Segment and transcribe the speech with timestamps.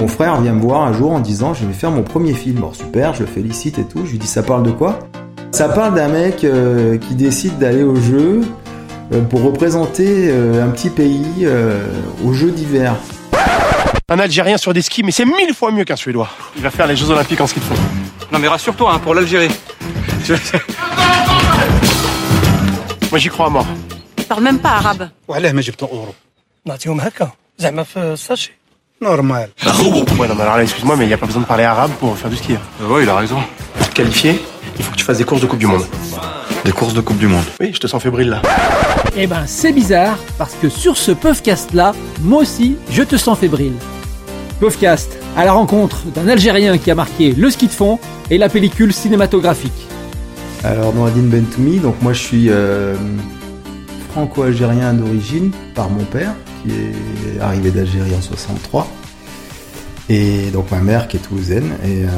[0.00, 2.60] Mon frère vient me voir un jour en disant je vais faire mon premier film.
[2.60, 4.06] Bon, super, je le félicite et tout.
[4.06, 4.98] Je lui dis ça parle de quoi?
[5.52, 8.40] Ça parle d'un mec euh, qui décide d'aller au jeu
[9.12, 11.46] euh, pour représenter euh, un petit pays
[12.24, 12.94] aux Jeux d'hiver.
[14.08, 16.30] Un Algérien sur des skis, mais c'est mille fois mieux qu'un Suédois.
[16.56, 17.74] Il va faire les Jeux Olympiques en ski de fond.
[18.32, 19.50] Non mais rassure-toi, hein, pour l'Algérie.
[23.10, 23.66] Moi j'y crois à mort.
[24.16, 25.10] Il parle même pas arabe.
[25.28, 25.72] Ouais, mais j'ai
[29.00, 29.48] Normal.
[29.64, 31.90] Ouais, non, mais alors là, excuse-moi, mais il n'y a pas besoin de parler arabe
[31.98, 32.54] pour faire du ski.
[32.82, 33.38] Euh, ouais, il a raison.
[33.78, 34.42] Pour te qualifier,
[34.78, 35.84] il faut que tu fasses des courses de Coupe du Monde.
[36.66, 37.44] Des courses de Coupe du Monde.
[37.60, 38.42] Oui, je te sens fébrile là.
[39.16, 43.38] Eh ben, c'est bizarre, parce que sur ce podcast là, moi aussi, je te sens
[43.38, 43.72] fébrile.
[44.60, 48.50] Podcast, à la rencontre d'un Algérien qui a marqué le ski de fond et la
[48.50, 49.88] pellicule cinématographique.
[50.62, 52.94] Alors, Noradine Bentoumi, donc moi je suis euh,
[54.10, 58.86] franco-algérien d'origine par mon père qui est arrivé d'Algérie en 63
[60.10, 62.08] et donc ma mère qui est toulousaine et euh,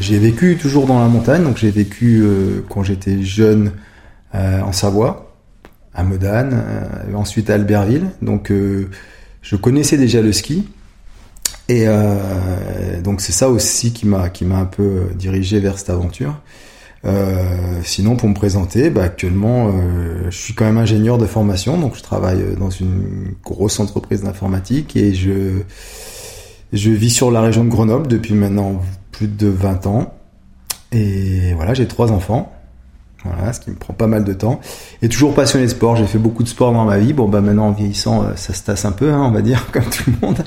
[0.00, 1.44] j'ai vécu toujours dans la montagne.
[1.44, 3.72] Donc j'ai vécu euh, quand j'étais jeune
[4.34, 5.36] euh, en Savoie
[5.92, 6.62] à Modane
[7.14, 8.06] ensuite à Albertville.
[8.22, 8.52] Donc
[9.42, 10.66] je connaissais déjà le ski.
[11.68, 11.86] Et
[13.02, 16.38] donc c'est ça aussi qui m'a qui m'a un peu dirigé vers cette aventure.
[17.04, 21.78] Euh, sinon, pour me présenter, bah, actuellement, euh, je suis quand même ingénieur de formation,
[21.78, 25.62] donc je travaille euh, dans une grosse entreprise d'informatique et je
[26.72, 30.14] je vis sur la région de Grenoble depuis maintenant plus de 20 ans.
[30.90, 32.52] Et voilà, j'ai trois enfants.
[33.24, 34.60] Voilà, ce qui me prend pas mal de temps.
[35.00, 35.96] Et toujours passionné de sport.
[35.96, 37.12] J'ai fait beaucoup de sport dans ma vie.
[37.12, 39.84] Bon, bah maintenant en vieillissant, ça se tasse un peu, hein, on va dire, comme
[39.84, 40.44] tout le monde.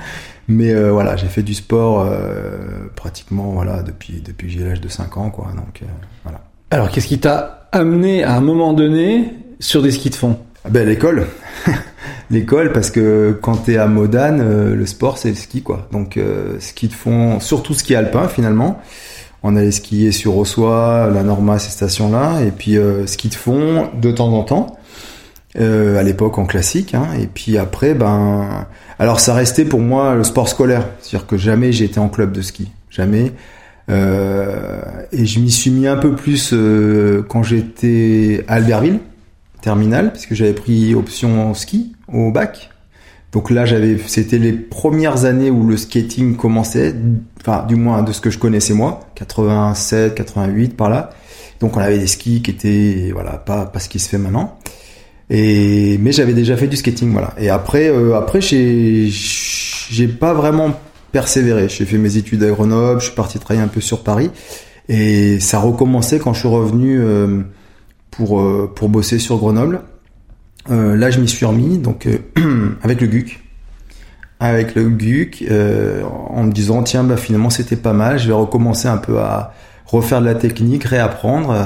[0.50, 2.58] Mais euh, voilà, j'ai fait du sport euh,
[2.96, 5.46] pratiquement voilà depuis depuis que j'ai l'âge de 5 ans, quoi.
[5.56, 5.86] Donc euh,
[6.24, 6.42] voilà.
[6.72, 10.40] Alors, qu'est-ce qui t'a amené à un moment donné sur des skis de fond?
[10.66, 11.28] Ah Ben l'école,
[12.32, 15.88] l'école parce que quand t'es à Modane, le sport c'est le ski quoi.
[15.92, 16.20] Donc
[16.60, 18.82] ski de fond, surtout ski alpin finalement.
[19.44, 22.76] On allait skier sur Ossois, la Norma, ces stations-là, et puis
[23.06, 24.78] ski de fond de temps en temps.
[25.56, 28.68] À l'époque en classique, hein, et puis après, ben,
[29.00, 32.42] alors ça restait pour moi le sport scolaire, c'est-à-dire que jamais été en club de
[32.42, 33.32] ski, jamais.
[33.90, 39.00] Euh, et je m'y suis mis un peu plus euh, quand j'étais à Albertville,
[39.62, 42.70] terminale, puisque j'avais pris option ski au bac.
[43.32, 46.96] Donc là, j'avais, c'était les premières années où le skating commençait,
[47.40, 51.12] enfin, du moins de ce que je connaissais moi, 87, 88 par là.
[51.60, 54.58] Donc on avait des skis qui étaient, voilà, pas, pas ce qui se fait maintenant.
[55.30, 57.34] Mais j'avais déjà fait du skating, voilà.
[57.38, 60.80] Et après, euh, après, j'ai, j'ai pas vraiment
[61.12, 61.68] persévéré.
[61.70, 64.32] J'ai fait mes études à Grenoble, je suis parti travailler un peu sur Paris.
[64.88, 67.42] Et ça recommençait quand je suis revenu euh,
[68.12, 69.82] pour, euh, pour bosser sur Grenoble.
[70.72, 72.08] Euh, là, je m'y suis remis, donc
[72.84, 73.40] avec le GUC.
[74.40, 78.88] Avec le GUC, en me disant, tiens, bah, finalement, c'était pas mal, je vais recommencer
[78.88, 79.54] un peu à
[79.92, 81.52] refaire de la technique, réapprendre.
[81.52, 81.64] euh,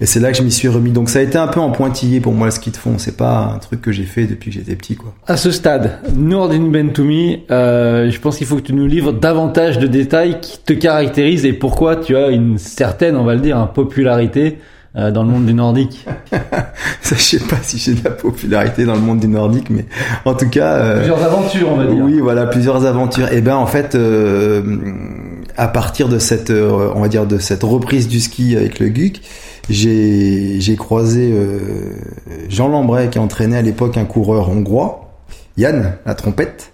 [0.00, 0.90] et c'est là que je m'y suis remis.
[0.90, 2.94] Donc ça a été un peu en pointillé pour moi le ski de fond.
[2.98, 5.14] C'est pas un truc que j'ai fait depuis que j'étais petit, quoi.
[5.26, 9.78] À ce stade, Nourdine Bentoumi, euh, je pense qu'il faut que tu nous livres davantage
[9.78, 13.56] de détails qui te caractérisent et pourquoi tu as une certaine, on va le dire,
[13.56, 14.58] hein, popularité
[14.94, 16.04] euh, dans le monde du nordique.
[17.00, 19.86] Ça, je sais pas si j'ai de la popularité dans le monde du nordique, mais
[20.26, 20.74] en tout cas.
[20.74, 22.04] euh, Plusieurs aventures, on va dire.
[22.04, 23.32] Oui, voilà, plusieurs aventures.
[23.32, 24.62] Et ben en fait, euh,
[25.56, 28.88] à partir de cette, euh, on va dire, de cette reprise du ski avec le
[28.88, 29.20] GUC,
[29.68, 31.58] j'ai croisé euh,
[32.48, 35.12] Jean Lambray qui entraînait à l'époque un coureur hongrois,
[35.56, 36.72] Yann, la trompette.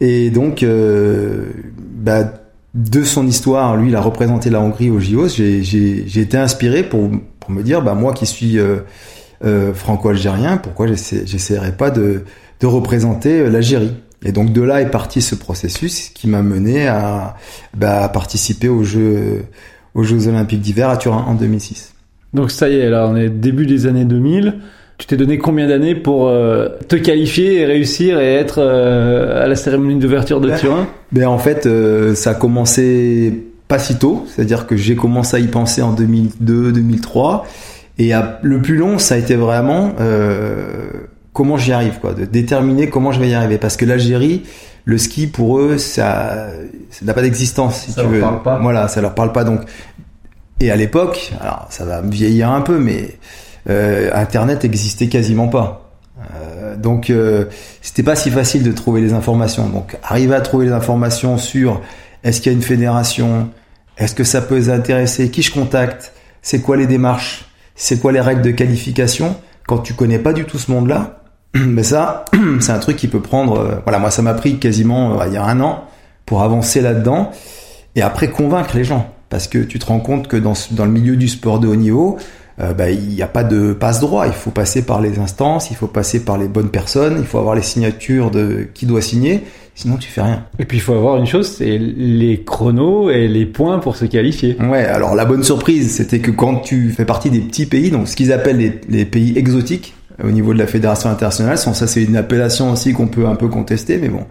[0.00, 1.46] Et donc, euh,
[1.78, 2.34] bah,
[2.74, 5.28] de son histoire, lui, il a représenté la Hongrie au JO.
[5.28, 7.10] J'ai été inspiré pour
[7.40, 8.58] pour me dire, bah moi qui suis
[9.74, 12.24] franco-algérien, pourquoi j'essa- j'essaierais pas de
[12.60, 13.92] de représenter l'Algérie?
[14.24, 17.36] Et donc de là est parti ce processus qui m'a mené à,
[17.76, 19.44] bah, à participer aux Jeux,
[19.94, 21.92] aux Jeux Olympiques d'hiver à Turin en 2006.
[22.34, 24.54] Donc ça y est, là, on est début des années 2000.
[24.98, 29.46] Tu t'es donné combien d'années pour euh, te qualifier et réussir et être euh, à
[29.46, 30.86] la cérémonie d'ouverture de Ben, Turin?
[31.12, 35.40] Ben en fait, euh, ça a commencé pas si tôt, c'est-à-dire que j'ai commencé à
[35.40, 37.42] y penser en 2002-2003,
[37.98, 40.86] et à- le plus long, ça a été vraiment euh,
[41.36, 44.44] comment j'y arrive, quoi, de déterminer comment je vais y arriver, parce que l'Algérie,
[44.86, 46.48] le ski pour eux, ça,
[46.90, 48.20] ça n'a pas d'existence, si Ça tu leur veux.
[48.20, 48.58] parle pas.
[48.58, 49.60] Voilà, ça leur parle pas donc.
[50.60, 53.18] Et à l'époque, alors ça va me vieillir un peu, mais
[53.68, 55.90] euh, Internet existait quasiment pas.
[56.34, 57.44] Euh, donc euh,
[57.82, 59.68] c'était pas si facile de trouver les informations.
[59.68, 61.82] Donc arriver à trouver les informations sur
[62.24, 63.50] est-ce qu'il y a une fédération,
[63.98, 67.44] est-ce que ça peut les intéresser, qui je contacte, c'est quoi les démarches,
[67.74, 69.36] c'est quoi les règles de qualification.
[69.66, 71.25] Quand tu connais pas du tout ce monde-là,
[71.66, 72.24] mais ça,
[72.60, 73.58] c'est un truc qui peut prendre.
[73.58, 75.84] euh, voilà, moi ça m'a pris quasiment euh, il y a un an
[76.24, 77.30] pour avancer là-dedans
[77.94, 79.10] et après convaincre les gens.
[79.28, 81.74] Parce que tu te rends compte que dans, dans le milieu du sport de haut
[81.76, 82.16] niveau,
[82.60, 84.26] euh, bah, il n'y a pas de passe droit.
[84.26, 87.38] Il faut passer par les instances, il faut passer par les bonnes personnes, il faut
[87.38, 89.42] avoir les signatures de qui doit signer.
[89.74, 90.44] Sinon, tu fais rien.
[90.58, 94.06] Et puis, il faut avoir une chose, c'est les chronos et les points pour se
[94.06, 94.56] qualifier.
[94.58, 94.84] Ouais.
[94.84, 98.16] Alors, la bonne surprise, c'était que quand tu fais partie des petits pays, donc ce
[98.16, 101.58] qu'ils appellent les, les pays exotiques, au niveau de la fédération internationale.
[101.58, 104.24] Sans ça, c'est une appellation aussi qu'on peut un peu contester, mais bon,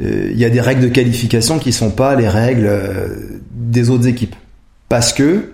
[0.00, 3.08] euh, il y a des règles de qualification qui sont pas les règles euh,
[3.52, 4.36] des autres équipes,
[4.88, 5.52] parce que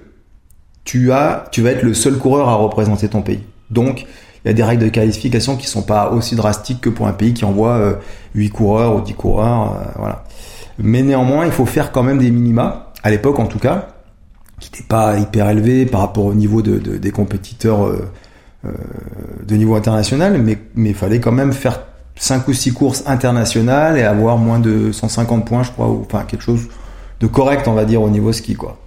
[0.85, 3.41] tu as, tu vas être le seul coureur à représenter ton pays.
[3.71, 4.07] Donc,
[4.45, 7.13] il y a des règles de qualification qui sont pas aussi drastiques que pour un
[7.13, 7.95] pays qui envoie euh,
[8.35, 10.25] 8 coureurs ou 10 coureurs, euh, voilà.
[10.79, 13.89] Mais néanmoins, il faut faire quand même des minima, à l'époque en tout cas,
[14.59, 18.11] qui n'étaient pas hyper élevés par rapport au niveau de, de des compétiteurs euh,
[18.65, 21.81] de niveau international, mais mais il fallait quand même faire
[22.17, 26.25] 5 ou 6 courses internationales et avoir moins de 150 points, je crois, ou enfin
[26.25, 26.69] quelque chose
[27.21, 28.79] de correct, on va dire, au niveau ski, quoi.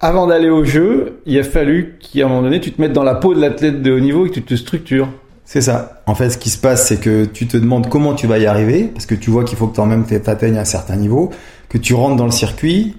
[0.00, 3.02] Avant d'aller au jeu, il a fallu qu'à un moment donné, tu te mettes dans
[3.02, 5.08] la peau de l'athlète de haut niveau et que tu te structures.
[5.44, 6.02] C'est ça.
[6.06, 8.46] En fait, ce qui se passe, c'est que tu te demandes comment tu vas y
[8.46, 11.30] arriver, parce que tu vois qu'il faut que toi-même t'atteignes un certain niveau,
[11.68, 12.96] que tu rentres dans le circuit,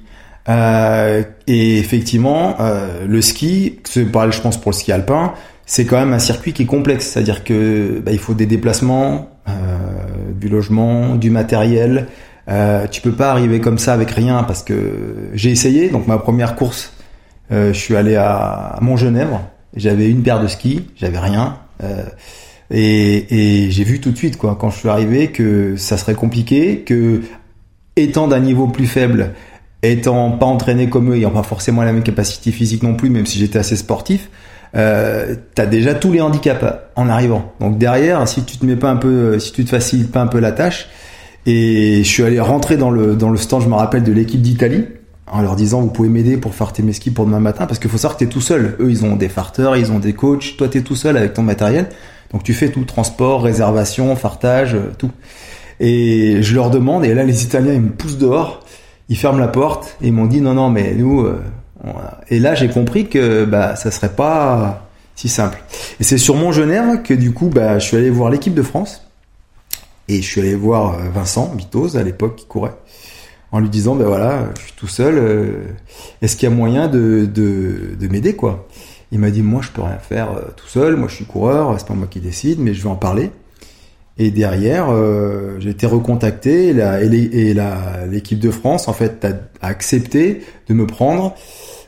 [0.49, 5.33] euh, et effectivement, euh, le ski, c'est pareil, je pense pour le ski alpin,
[5.65, 9.29] c'est quand même un circuit qui est complexe, c'est-à-dire que bah, il faut des déplacements,
[9.47, 9.77] euh,
[10.39, 12.07] du logement, du matériel.
[12.49, 15.89] Euh, tu peux pas arriver comme ça avec rien parce que j'ai essayé.
[15.89, 16.93] Donc ma première course,
[17.51, 19.41] euh, je suis allé à Montgenèvre.
[19.75, 21.57] J'avais une paire de skis, j'avais rien.
[21.83, 22.03] Euh,
[22.71, 26.13] et, et j'ai vu tout de suite, quoi, quand je suis arrivé, que ça serait
[26.15, 27.21] compliqué, que
[27.95, 29.33] étant d'un niveau plus faible,
[29.83, 33.25] étant pas entraîné comme eux, ayant pas forcément la même capacité physique non plus, même
[33.25, 34.29] si j'étais assez sportif,
[34.75, 36.65] euh, t'as déjà tous les handicaps
[36.95, 37.51] en arrivant.
[37.59, 40.27] Donc derrière, si tu te mets pas un peu, si tu te facilites pas un
[40.27, 40.87] peu la tâche,
[41.45, 44.41] et je suis allé rentrer dans le dans le stand, je me rappelle de l'équipe
[44.41, 44.85] d'Italie,
[45.27, 47.89] en leur disant vous pouvez m'aider pour faire tes skis pour demain matin, parce qu'il
[47.89, 48.75] faut savoir que t'es tout seul.
[48.79, 51.43] Eux, ils ont des farteurs, ils ont des coachs, toi t'es tout seul avec ton
[51.43, 51.89] matériel,
[52.31, 55.11] donc tu fais tout transport, réservation, fartage, tout.
[55.79, 58.63] Et je leur demande, et là les Italiens ils me poussent dehors,
[59.09, 61.41] ils ferment la porte et ils m'ont dit non non mais nous euh,
[62.29, 65.61] et là, j'ai compris que bah, ça serait pas si simple.
[65.99, 69.05] Et c'est sur Montgenèvre que du coup, bah, je suis allé voir l'équipe de France.
[70.07, 72.73] Et je suis allé voir euh, Vincent Bitos à l'époque qui courait.
[73.53, 75.63] En lui disant ben voilà je suis tout seul euh,
[76.21, 78.67] est-ce qu'il y a moyen de, de, de m'aider quoi?
[79.11, 80.95] Il m'a dit moi je peux rien faire euh, tout seul.
[80.97, 83.31] Moi je suis coureur c'est pas moi qui décide mais je vais en parler.
[84.17, 84.87] Et derrière
[85.59, 87.53] j'ai été recontacté et
[88.09, 91.35] l'équipe de France en fait a accepté de me prendre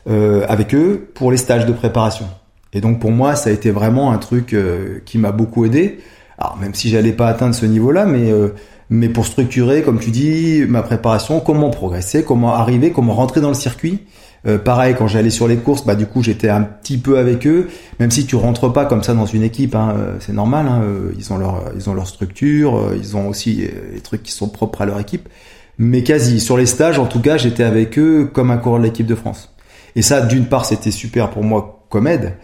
[0.08, 2.26] euh, avec eux pour les stages de préparation
[2.72, 5.98] et donc pour moi ça a été vraiment un truc euh, qui m'a beaucoup aidé
[6.38, 8.54] alors même si j'allais pas atteindre ce niveau là mais euh,
[8.90, 13.48] mais pour structurer, comme tu dis, ma préparation, comment progresser, comment arriver, comment rentrer dans
[13.48, 14.00] le circuit.
[14.46, 17.46] Euh, pareil, quand j'allais sur les courses, bah du coup j'étais un petit peu avec
[17.46, 17.68] eux,
[17.98, 20.66] même si tu rentres pas comme ça dans une équipe, hein, euh, c'est normal.
[20.68, 24.22] Hein, euh, ils ont leur, ils ont leur structure, euh, ils ont aussi les trucs
[24.22, 25.30] qui sont propres à leur équipe.
[25.78, 28.84] Mais quasi sur les stages, en tout cas, j'étais avec eux comme un coureur de
[28.84, 29.53] l'équipe de France.
[29.96, 32.34] Et ça, d'une part, c'était super pour moi comme aide,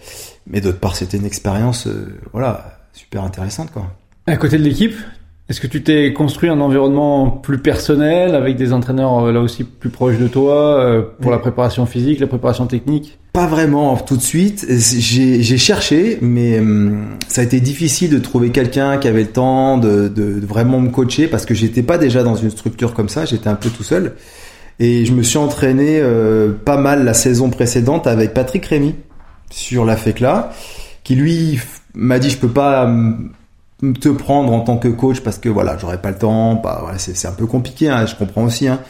[0.47, 3.87] mais d'autre part, c'était une expérience, euh, voilà, super intéressante quoi.
[4.26, 4.94] À côté de l'équipe,
[5.49, 9.64] est-ce que tu t'es construit un environnement plus personnel avec des entraîneurs euh, là aussi
[9.64, 11.32] plus proches de toi euh, pour Oui.
[11.32, 13.19] la préparation physique, la préparation technique?
[13.32, 14.65] Pas vraiment tout de suite.
[14.70, 19.31] J'ai j'ai cherché, mais hum, ça a été difficile de trouver quelqu'un qui avait le
[19.31, 22.94] temps de, de- de vraiment me coacher parce que j'étais pas déjà dans une structure
[22.94, 23.24] comme ça.
[23.24, 24.15] J'étais un peu tout seul.
[24.81, 28.96] Et je me suis entraîné euh, pas mal la saison précédente avec Patrick Rémy
[29.51, 30.51] sur la FECLA,
[31.05, 31.60] qui lui
[31.94, 32.91] m'a dit je peux pas
[34.01, 36.55] te prendre en tant que coach parce que voilà j'aurais pas le temps.
[36.55, 37.89] Bah, voilà, c'est c'est un peu compliqué.
[37.89, 38.67] Hein, je comprends aussi.
[38.67, 38.81] Hein.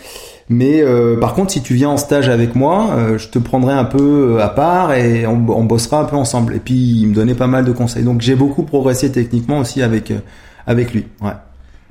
[0.52, 3.72] Mais euh, par contre, si tu viens en stage avec moi, euh, je te prendrai
[3.72, 6.56] un peu euh, à part et on, on bossera un peu ensemble.
[6.56, 8.02] Et puis, il me donnait pas mal de conseils.
[8.02, 10.18] Donc, j'ai beaucoup progressé techniquement aussi avec euh,
[10.66, 11.06] avec lui.
[11.22, 11.30] Ouais.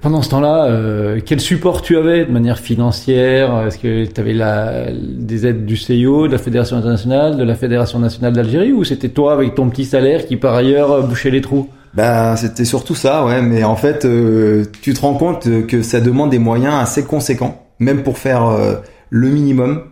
[0.01, 3.68] Pendant ce temps-là, euh, quel support tu avais de manière financière?
[3.68, 7.56] Est-ce que tu avais la, des aides du CIO, de la Fédération internationale, de la
[7.56, 11.41] Fédération nationale d'Algérie, ou c'était toi avec ton petit salaire qui par ailleurs bouchait les
[11.41, 11.68] trous?
[11.94, 13.41] Ben, c'était surtout ça, ouais.
[13.41, 17.65] Mais en fait, euh, tu te rends compte que ça demande des moyens assez conséquents,
[17.79, 18.75] même pour faire euh,
[19.10, 19.84] le minimum.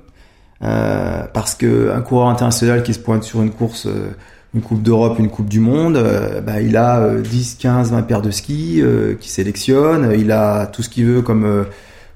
[0.63, 4.09] Euh, parce que un coureur international qui se pointe sur une course, euh,
[4.53, 8.01] une Coupe d'Europe, une Coupe du Monde, euh, bah, il a euh, 10, 15, 20
[8.03, 11.63] paires de skis euh, qui sélectionne, il a tout ce qu'il veut comme euh,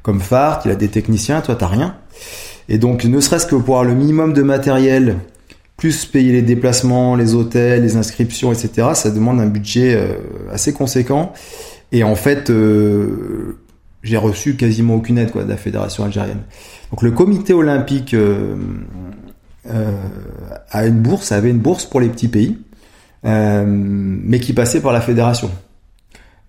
[0.02, 1.96] comme phare, il a des techniciens, toi t'as rien.
[2.70, 5.18] Et donc, ne serait-ce que pour avoir le minimum de matériel,
[5.78, 10.14] plus payer les déplacements, les hôtels, les inscriptions, etc., ça demande un budget euh,
[10.52, 11.34] assez conséquent.
[11.92, 13.58] Et en fait, euh,
[14.04, 16.42] j'ai reçu quasiment aucune aide quoi, de la fédération algérienne.
[16.92, 18.16] Donc le comité olympique
[19.70, 19.92] euh,
[20.70, 22.58] a une bourse, avait une bourse pour les petits pays,
[23.26, 25.52] euh, mais qui passait par la fédération.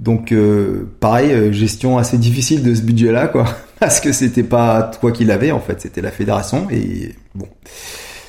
[0.00, 3.45] Donc euh, pareil, euh, gestion assez difficile de ce budget-là, quoi,
[3.81, 7.47] parce que c'était pas toi qui l'avais en fait, c'était la fédération et bon,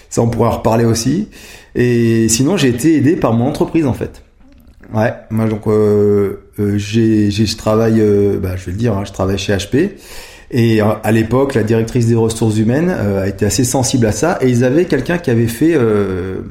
[0.10, 1.30] ça on pourrait en reparler aussi.
[1.76, 4.22] Et sinon j'ai été aidé par mon entreprise en fait.
[4.94, 6.44] Ouais, moi donc euh,
[6.76, 8.00] j'ai, j'ai, je travaille,
[8.40, 9.94] bah, je vais le dire, hein, je travaille chez HP.
[10.56, 14.12] Et euh, à l'époque, la directrice des ressources humaines euh, a été assez sensible à
[14.12, 14.38] ça.
[14.40, 16.42] Et ils avaient quelqu'un qui avait fait euh,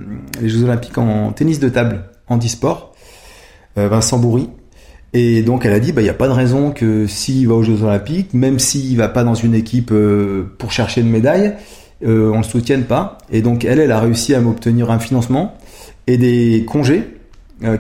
[0.41, 2.95] les Jeux Olympiques en tennis de table, en e-sport,
[3.77, 4.51] Vincent Bourri.
[5.15, 7.55] Et donc elle a dit, bah il y a pas de raison que s'il va
[7.55, 9.93] aux Jeux Olympiques, même s'il va pas dans une équipe
[10.59, 11.55] pour chercher une médaille,
[12.03, 13.19] on le soutienne pas.
[13.31, 15.55] Et donc elle, elle a réussi à m'obtenir un financement
[16.07, 17.05] et des congés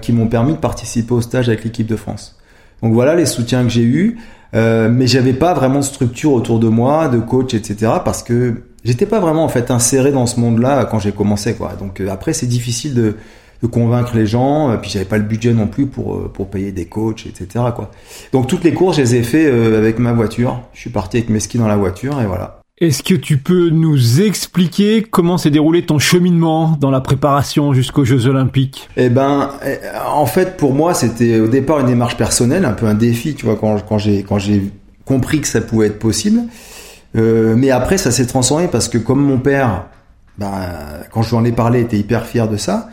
[0.00, 2.38] qui m'ont permis de participer au stage avec l'équipe de France.
[2.82, 4.18] Donc voilà les soutiens que j'ai eus,
[4.54, 7.92] euh, mais j'avais pas vraiment de structure autour de moi, de coach, etc.
[8.04, 11.72] Parce que j'étais pas vraiment en fait inséré dans ce monde-là quand j'ai commencé quoi.
[11.78, 13.16] Donc euh, après c'est difficile de,
[13.62, 16.72] de convaincre les gens, euh, puis j'avais pas le budget non plus pour pour payer
[16.72, 17.64] des coachs, etc.
[17.74, 17.90] quoi.
[18.32, 20.60] Donc toutes les courses je les ai fait euh, avec ma voiture.
[20.74, 22.61] Je suis parti avec mes skis dans la voiture et voilà.
[22.82, 28.04] Est-ce que tu peux nous expliquer comment s'est déroulé ton cheminement dans la préparation jusqu'aux
[28.04, 28.88] Jeux Olympiques?
[28.96, 29.76] Eh ben, eh,
[30.12, 33.46] en fait, pour moi, c'était au départ une démarche personnelle, un peu un défi, tu
[33.46, 34.72] vois, quand, j'ai quand j'ai
[35.04, 36.40] compris que ça pouvait être possible.
[37.14, 39.84] Euh, mais après, ça s'est transformé parce que comme mon père,
[40.38, 40.50] ben,
[41.12, 42.88] quand je lui en ai parlé, était hyper fier de ça.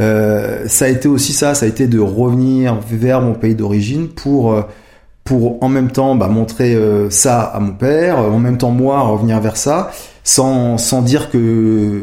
[0.00, 4.08] Euh, ça a été aussi ça, ça a été de revenir vers mon pays d'origine
[4.08, 4.62] pour euh,
[5.28, 9.02] pour en même temps bah, montrer euh, ça à mon père, en même temps moi
[9.02, 9.90] revenir vers ça,
[10.24, 12.02] sans, sans dire que,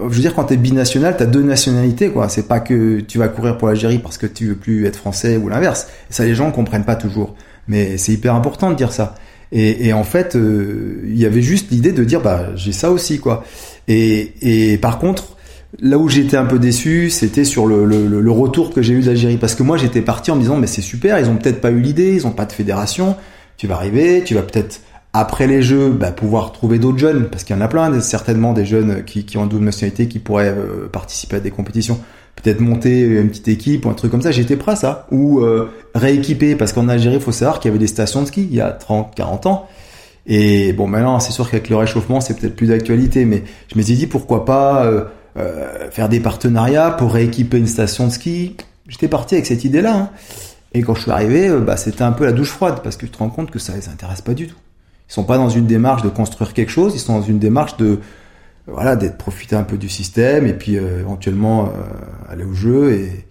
[0.00, 2.28] je veux dire quand t'es binational, t'as deux nationalités quoi.
[2.28, 5.36] C'est pas que tu vas courir pour l'Algérie parce que tu veux plus être français
[5.36, 5.86] ou l'inverse.
[6.10, 7.36] Ça les gens comprennent pas toujours,
[7.68, 9.14] mais c'est hyper important de dire ça.
[9.52, 12.90] Et, et en fait, euh, il y avait juste l'idée de dire bah j'ai ça
[12.90, 13.44] aussi quoi.
[13.86, 15.33] Et, et par contre,
[15.80, 19.00] Là où j'étais un peu déçu, c'était sur le, le, le retour que j'ai eu
[19.00, 19.38] d'Algérie.
[19.38, 21.70] Parce que moi, j'étais parti en me disant, mais c'est super, ils ont peut-être pas
[21.70, 23.16] eu l'idée, ils ont pas de fédération.
[23.56, 24.80] Tu vas arriver, tu vas peut-être,
[25.12, 27.28] après les Jeux, bah, pouvoir trouver d'autres jeunes.
[27.28, 30.18] Parce qu'il y en a plein, certainement des jeunes qui, qui ont double nationalité, qui
[30.18, 31.98] pourraient euh, participer à des compétitions.
[32.36, 34.30] Peut-être monter une petite équipe ou un truc comme ça.
[34.30, 35.06] J'étais prêt à ça.
[35.10, 38.26] Ou euh, rééquiper, parce qu'en Algérie, il faut savoir qu'il y avait des stations de
[38.26, 39.66] ski il y a 30, 40 ans.
[40.26, 43.24] Et bon, maintenant, c'est sûr qu'avec le réchauffement, c'est peut-être plus d'actualité.
[43.24, 44.86] Mais je me suis dit, pourquoi pas...
[44.86, 45.04] Euh,
[45.36, 48.56] euh, faire des partenariats pour rééquiper une station de ski.
[48.88, 49.96] J'étais parti avec cette idée-là.
[49.96, 50.10] Hein.
[50.74, 53.06] Et quand je suis arrivé, euh, bah, c'était un peu la douche froide parce que
[53.06, 54.56] tu te rends compte que ça les intéresse pas du tout.
[55.08, 57.76] Ils sont pas dans une démarche de construire quelque chose, ils sont dans une démarche
[57.76, 58.00] de
[58.66, 62.92] voilà d'être profiter un peu du système et puis euh, éventuellement euh, aller au jeu
[62.92, 63.26] et,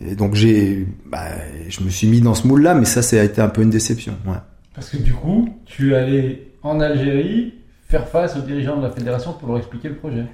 [0.00, 1.24] et donc j'ai bah,
[1.68, 3.70] je me suis mis dans ce moule-là, mais ça ça a été un peu une
[3.70, 4.14] déception.
[4.26, 4.36] Ouais.
[4.74, 7.54] Parce que du coup, tu allé en Algérie
[7.88, 10.24] faire face aux dirigeants de la fédération pour leur expliquer le projet.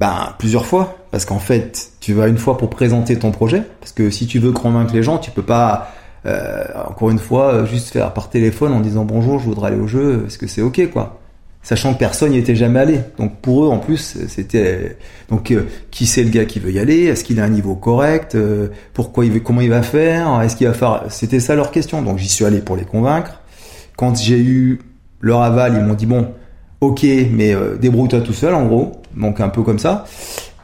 [0.00, 0.98] Ben, plusieurs fois.
[1.10, 3.62] Parce qu'en fait, tu vas une fois pour présenter ton projet.
[3.80, 5.88] Parce que si tu veux convaincre les gens, tu peux pas,
[6.26, 9.86] euh, encore une fois, juste faire par téléphone en disant bonjour, je voudrais aller au
[9.86, 11.20] jeu, est-ce que c'est ok, quoi.
[11.62, 13.00] Sachant que personne n'y était jamais allé.
[13.18, 14.98] Donc pour eux, en plus, c'était,
[15.28, 17.06] donc, euh, qui c'est le gars qui veut y aller?
[17.06, 18.36] Est-ce qu'il a un niveau correct?
[18.36, 20.40] Euh, pourquoi il veut, comment il va faire?
[20.42, 22.02] Est-ce qu'il va faire, c'était ça leur question.
[22.02, 23.40] Donc j'y suis allé pour les convaincre.
[23.96, 24.80] Quand j'ai eu
[25.20, 26.28] leur aval, ils m'ont dit bon,
[26.80, 28.92] ok, mais euh, débrouille-toi tout seul, en gros.
[29.16, 30.04] Donc un peu comme ça.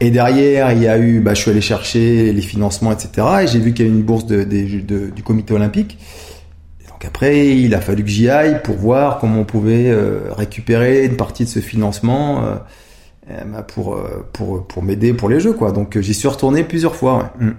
[0.01, 3.27] Et derrière, il y a eu, bah, je suis allé chercher les financements, etc.
[3.43, 5.99] Et j'ai vu qu'il y avait une bourse du comité olympique.
[6.81, 10.33] Et donc après, il a fallu que j'y aille pour voir comment on pouvait euh,
[10.33, 13.97] récupérer une partie de ce financement euh, bah, pour
[14.33, 15.71] pour pour m'aider pour les jeux, quoi.
[15.71, 17.33] Donc j'y suis retourné plusieurs fois.
[17.39, 17.51] Mm.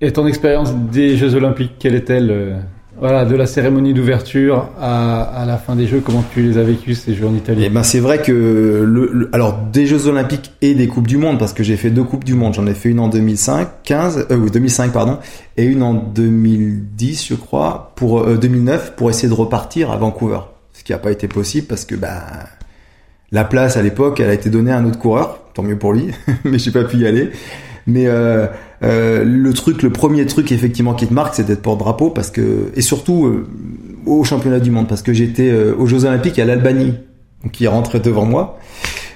[0.00, 2.62] Et ton expérience des Jeux Olympiques, quelle est-elle
[2.98, 6.62] voilà, de la cérémonie d'ouverture à, à, la fin des Jeux, comment tu les as
[6.62, 10.06] vécus ces Jeux en Italie Eh ben c'est vrai que le, le, alors des Jeux
[10.06, 12.54] Olympiques et des coupes du monde parce que j'ai fait deux coupes du monde.
[12.54, 15.18] J'en ai fait une en 2005, 15, euh, 2005 pardon,
[15.58, 20.40] et une en 2010 je crois pour euh, 2009 pour essayer de repartir à Vancouver.
[20.72, 22.22] Ce qui n'a pas été possible parce que bah
[23.30, 25.92] la place à l'époque elle a été donnée à un autre coureur, tant mieux pour
[25.92, 26.12] lui,
[26.44, 27.30] mais j'ai pas pu y aller.
[27.86, 28.46] Mais euh,
[28.82, 32.70] euh, le truc, le premier truc effectivement qui te marque, c'est d'être porte-drapeau parce que
[32.74, 33.46] et surtout euh,
[34.04, 36.94] au championnat du monde parce que j'étais euh, aux Jeux Olympiques à l'Albanie,
[37.52, 38.58] qui rentré devant moi,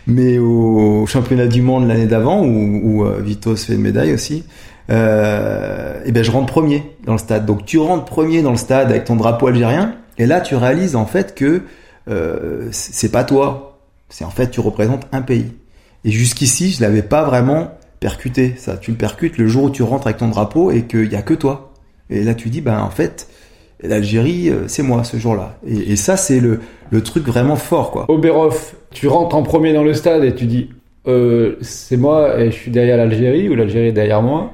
[0.06, 4.44] mais au championnat du monde l'année d'avant où, où euh, Vitos fait une médaille aussi.
[4.88, 7.44] et ben je rentre premier dans le stade.
[7.44, 10.96] Donc tu rentres premier dans le stade avec ton drapeau algérien et là tu réalises
[10.96, 11.62] en fait que
[12.72, 15.52] c'est pas toi, c'est en fait tu représentes un pays.
[16.04, 18.76] Et jusqu'ici je l'avais pas vraiment percuter ça.
[18.76, 21.22] Tu le percutes le jour où tu rentres avec ton drapeau et qu'il y a
[21.22, 21.72] que toi.
[22.08, 23.28] Et là, tu dis, ben en fait,
[23.82, 25.58] l'Algérie, euh, c'est moi ce jour-là.
[25.66, 28.06] Et, et ça, c'est le, le truc vraiment fort, quoi.
[28.08, 30.70] Oberhof, tu rentres en premier dans le stade et tu dis
[31.06, 34.52] euh, c'est moi et je suis derrière l'Algérie ou l'Algérie est derrière moi.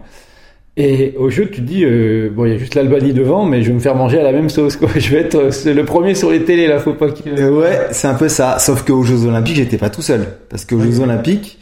[0.78, 3.62] Et au jeu, tu te dis euh, bon, il y a juste l'Albanie devant, mais
[3.62, 4.76] je vais me faire manger à la même sauce.
[4.76, 4.90] Quoi.
[4.96, 7.32] Je vais être euh, le premier sur les télés là, faut pas qu'il.
[7.32, 8.58] Euh, ouais, c'est un peu ça.
[8.58, 11.58] Sauf qu'aux Jeux Olympiques, j'étais pas tout seul, parce qu'aux Jeux Olympiques,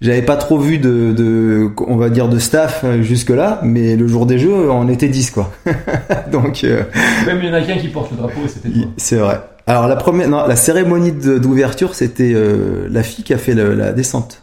[0.00, 4.06] j'avais pas trop vu de, de, on va dire, de staff jusque là, mais le
[4.06, 5.52] jour des Jeux, on était 10 quoi.
[6.32, 6.62] Donc.
[6.64, 6.82] euh,
[7.26, 8.82] Même il y en a qu'un qui porte le drapeau et c'était toi.
[8.96, 9.40] C'est vrai.
[9.66, 13.74] Alors la première, non, la cérémonie d'ouverture, c'était euh, la fille qui a fait le-
[13.74, 14.42] la descente,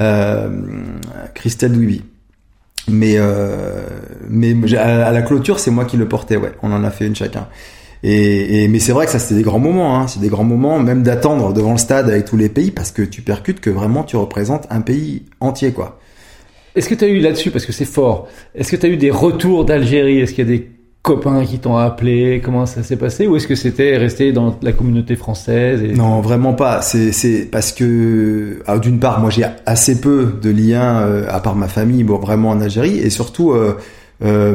[0.00, 0.48] euh,
[1.34, 2.02] Christelle Douiby.
[2.88, 3.82] Mais euh,
[4.28, 6.36] mais à la clôture, c'est moi qui le portais.
[6.36, 7.46] Ouais, on en a fait une chacun.
[8.02, 9.98] Et, et mais c'est vrai que ça c'était des grands moments.
[9.98, 12.90] Hein, c'est des grands moments, même d'attendre devant le stade avec tous les pays, parce
[12.90, 15.98] que tu percutes que vraiment tu représentes un pays entier, quoi.
[16.76, 18.96] Est-ce que tu as eu là-dessus, parce que c'est fort, est-ce que tu as eu
[18.96, 20.20] des retours d'Algérie?
[20.20, 20.70] Est-ce qu'il y a des
[21.02, 22.40] copains qui t'ont appelé?
[22.44, 23.26] Comment ça s'est passé?
[23.26, 25.94] Ou est-ce que c'était resté dans la communauté française et...
[25.94, 26.80] Non, vraiment pas.
[26.82, 31.40] C'est c'est parce que ah, d'une part, moi j'ai assez peu de liens euh, à
[31.40, 33.76] part ma famille, bon vraiment en Algérie, et surtout, euh,
[34.22, 34.54] euh,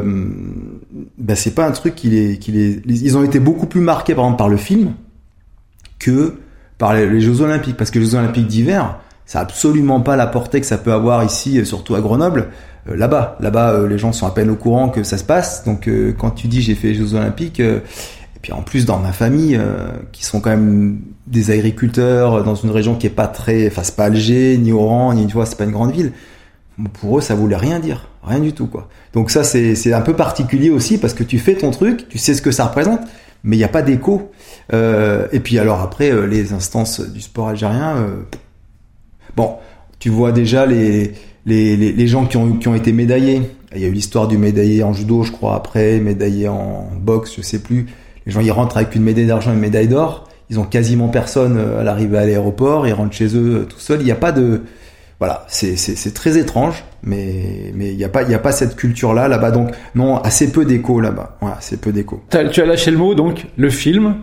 [1.26, 4.14] bah, c'est pas un truc qui les, qui les, ils ont été beaucoup plus marqués
[4.14, 4.92] par le film
[5.98, 6.34] que
[6.78, 10.28] par les, Jeux Olympiques, parce que les Jeux Olympiques d'hiver, ça a absolument pas la
[10.28, 12.50] portée que ça peut avoir ici, euh, surtout à Grenoble.
[12.88, 15.64] Euh, là-bas, là-bas, euh, les gens sont à peine au courant que ça se passe.
[15.64, 17.82] Donc, quand tu dis j'ai fait les Jeux Olympiques, et
[18.40, 19.58] puis en plus dans ma famille,
[20.12, 23.96] qui sont quand même des agriculteurs dans une région qui est pas très, enfin c'est
[23.96, 26.12] pas Alger, ni Oran, ni tu vois, c'est pas une grande ville.
[27.00, 28.88] Pour eux, ça voulait rien dire, rien du tout quoi.
[29.14, 32.34] Donc ça, c'est un peu particulier aussi parce que tu fais ton truc, tu sais
[32.34, 33.00] ce que ça représente,
[33.44, 34.30] mais il n'y a pas d'écho.
[34.72, 38.22] Euh, et puis alors après, euh, les instances du sport algérien, euh,
[39.36, 39.54] bon,
[39.98, 41.14] tu vois déjà les
[41.46, 43.42] les, les, les gens qui ont, qui ont été médaillés.
[43.74, 47.34] Il y a eu l'histoire du médaillé en judo, je crois, après, médaillé en boxe,
[47.36, 47.86] je sais plus.
[48.26, 50.28] Les gens, ils rentrent avec une médaille d'argent et une médaille d'or.
[50.50, 52.86] Ils ont quasiment personne euh, à l'arrivée à l'aéroport.
[52.86, 54.00] Ils rentrent chez eux euh, tout seuls.
[54.00, 54.62] Il n'y a pas de...
[55.18, 58.52] Voilà, c'est c'est- c'est très étrange, mais mais il n'y a pas il a pas
[58.52, 59.50] cette culture là là-bas.
[59.50, 61.38] Donc non, assez peu d'écho là-bas.
[61.40, 62.22] Voilà, assez peu d'écho.
[62.30, 64.16] Tu as lâché le mot, donc, le film,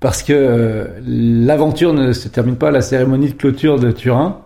[0.00, 4.38] parce que euh, l'aventure ne se termine pas à la cérémonie de clôture de Turin.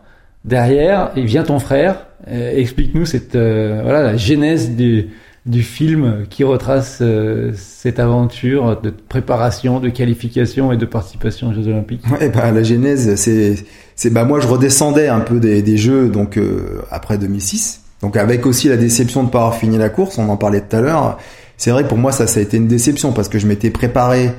[0.45, 2.07] Derrière, il vient ton frère.
[2.29, 5.09] Euh, Explique-nous cette euh, voilà la genèse du,
[5.45, 11.53] du film qui retrace euh, cette aventure de préparation, de qualification et de participation aux
[11.53, 12.03] Jeux Olympiques.
[12.11, 13.57] Ouais, bah, la genèse, c'est,
[13.97, 17.81] c'est, bah, moi, je redescendais un peu des, des jeux, donc, euh, après 2006.
[18.03, 20.77] Donc, avec aussi la déception de pas avoir fini la course, on en parlait tout
[20.77, 21.19] à l'heure.
[21.57, 24.33] C'est vrai pour moi, ça, ça a été une déception parce que je m'étais préparé,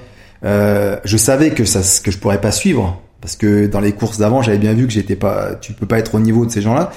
[0.44, 3.02] euh, je savais que ça, que je pourrais pas suivre.
[3.22, 5.98] Parce que dans les courses d'avant, j'avais bien vu que j'étais pas, tu peux pas
[5.98, 6.92] être au niveau de ces gens-là.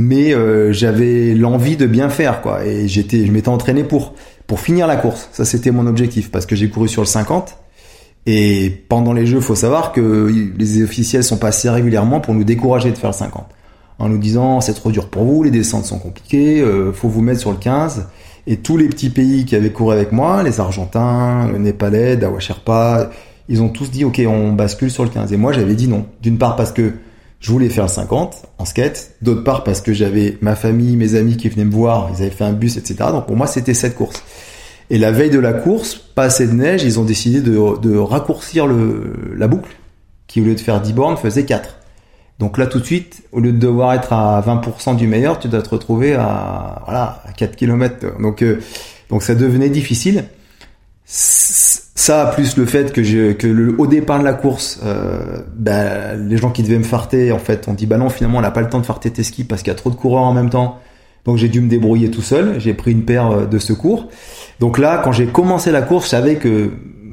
[0.00, 2.64] Mais, euh, j'avais l'envie de bien faire, quoi.
[2.64, 4.14] Et j'étais, je m'étais entraîné pour,
[4.46, 5.28] pour finir la course.
[5.32, 7.58] Ça, c'était mon objectif parce que j'ai couru sur le 50.
[8.24, 12.90] Et pendant les jeux, faut savoir que les officiels sont passés régulièrement pour nous décourager
[12.90, 13.44] de faire le 50.
[13.98, 17.20] En nous disant, c'est trop dur pour vous, les descentes sont compliquées, euh, faut vous
[17.20, 18.06] mettre sur le 15.
[18.46, 22.40] Et tous les petits pays qui avaient couru avec moi, les Argentins, le Népalais, Dawa
[22.40, 23.10] Sherpa,
[23.50, 25.30] ils ont tous dit, ok, on bascule sur le 15.
[25.34, 26.06] Et moi, j'avais dit non.
[26.22, 26.94] D'une part parce que
[27.40, 31.14] je voulais faire le 50 en skate, d'autre part parce que j'avais ma famille, mes
[31.14, 32.96] amis qui venaient me voir, ils avaient fait un bus, etc.
[33.12, 34.22] Donc pour moi, c'était cette course.
[34.90, 37.96] Et la veille de la course, pas assez de neige, ils ont décidé de, de
[37.96, 39.70] raccourcir le, la boucle,
[40.26, 41.76] qui au lieu de faire 10 bornes faisait 4.
[42.38, 45.48] Donc là tout de suite, au lieu de devoir être à 20% du meilleur, tu
[45.48, 48.18] dois te retrouver à voilà à 4 km.
[48.20, 48.60] Donc euh,
[49.10, 50.24] donc ça devenait difficile.
[51.12, 56.14] Ça plus le fait que je que le, au départ de la course, euh, bah,
[56.14, 58.52] les gens qui devaient me farter, en fait, on dit bah non finalement on n'a
[58.52, 60.32] pas le temps de farter tes skis parce qu'il y a trop de coureurs en
[60.32, 60.78] même temps.
[61.24, 62.60] Donc j'ai dû me débrouiller tout seul.
[62.60, 64.08] J'ai pris une paire euh, de secours.
[64.60, 66.70] Donc là, quand j'ai commencé la course, je savais que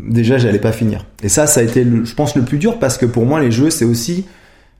[0.07, 1.05] déjà j'allais pas finir.
[1.23, 3.39] Et ça, ça a été, le- je pense, le plus dur parce que pour moi,
[3.41, 4.25] les jeux, c'est aussi,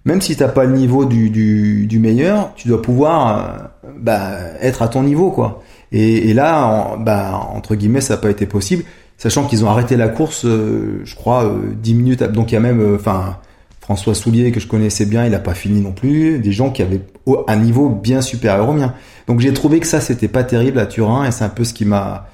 [0.06, 4.32] même si t'as pas le niveau du, du, du meilleur, tu dois pouvoir euh, bah,
[4.62, 5.64] être à ton niveau, quoi.
[5.92, 8.84] Et, là, bah, entre guillemets, ça n'a pas été possible,
[9.18, 12.24] sachant qu'ils ont arrêté la course, euh, je crois, euh, 10 minutes.
[12.24, 13.38] Donc il y a même, euh, enfin,
[13.82, 16.40] François Soulier que je connaissais bien, il a pas fini non plus.
[16.40, 17.02] Des gens qui avaient
[17.48, 18.94] un niveau bien supérieur au mien.
[19.28, 21.74] Donc j'ai trouvé que ça, c'était pas terrible à Turin, et c'est un peu ce
[21.74, 22.28] qui m'a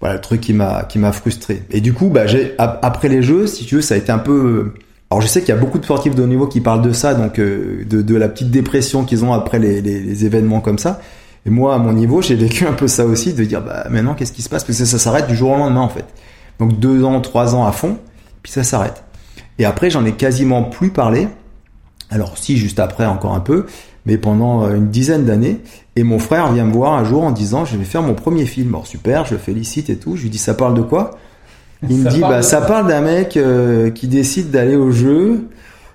[0.00, 1.62] voilà le truc qui m'a qui m'a frustré.
[1.70, 4.10] Et du coup, bah j'ai ap- après les jeux, si tu veux, ça a été
[4.12, 4.72] un peu.
[5.10, 6.92] Alors je sais qu'il y a beaucoup de sportifs de haut niveau qui parlent de
[6.92, 10.60] ça, donc euh, de, de la petite dépression qu'ils ont après les, les, les événements
[10.60, 11.00] comme ça.
[11.44, 14.14] Et moi, à mon niveau, j'ai vécu un peu ça aussi, de dire bah maintenant
[14.14, 14.64] qu'est-ce qui se passe?
[14.64, 16.04] Parce que ça, ça s'arrête du jour au lendemain en fait.
[16.58, 17.98] Donc deux ans, trois ans à fond,
[18.42, 19.02] puis ça s'arrête.
[19.58, 21.28] Et après, j'en ai quasiment plus parlé.
[22.10, 23.66] Alors si, juste après encore un peu,
[24.06, 25.60] mais pendant euh, une dizaine d'années.
[25.96, 28.46] Et mon frère vient me voir un jour en disant, je vais faire mon premier
[28.46, 28.68] film.
[28.68, 30.16] Alors super, je le félicite et tout.
[30.16, 31.18] Je lui dis, ça parle de quoi?
[31.88, 32.60] Il me dit, bah, ça.
[32.60, 35.48] parle d'un mec euh, qui décide d'aller au jeu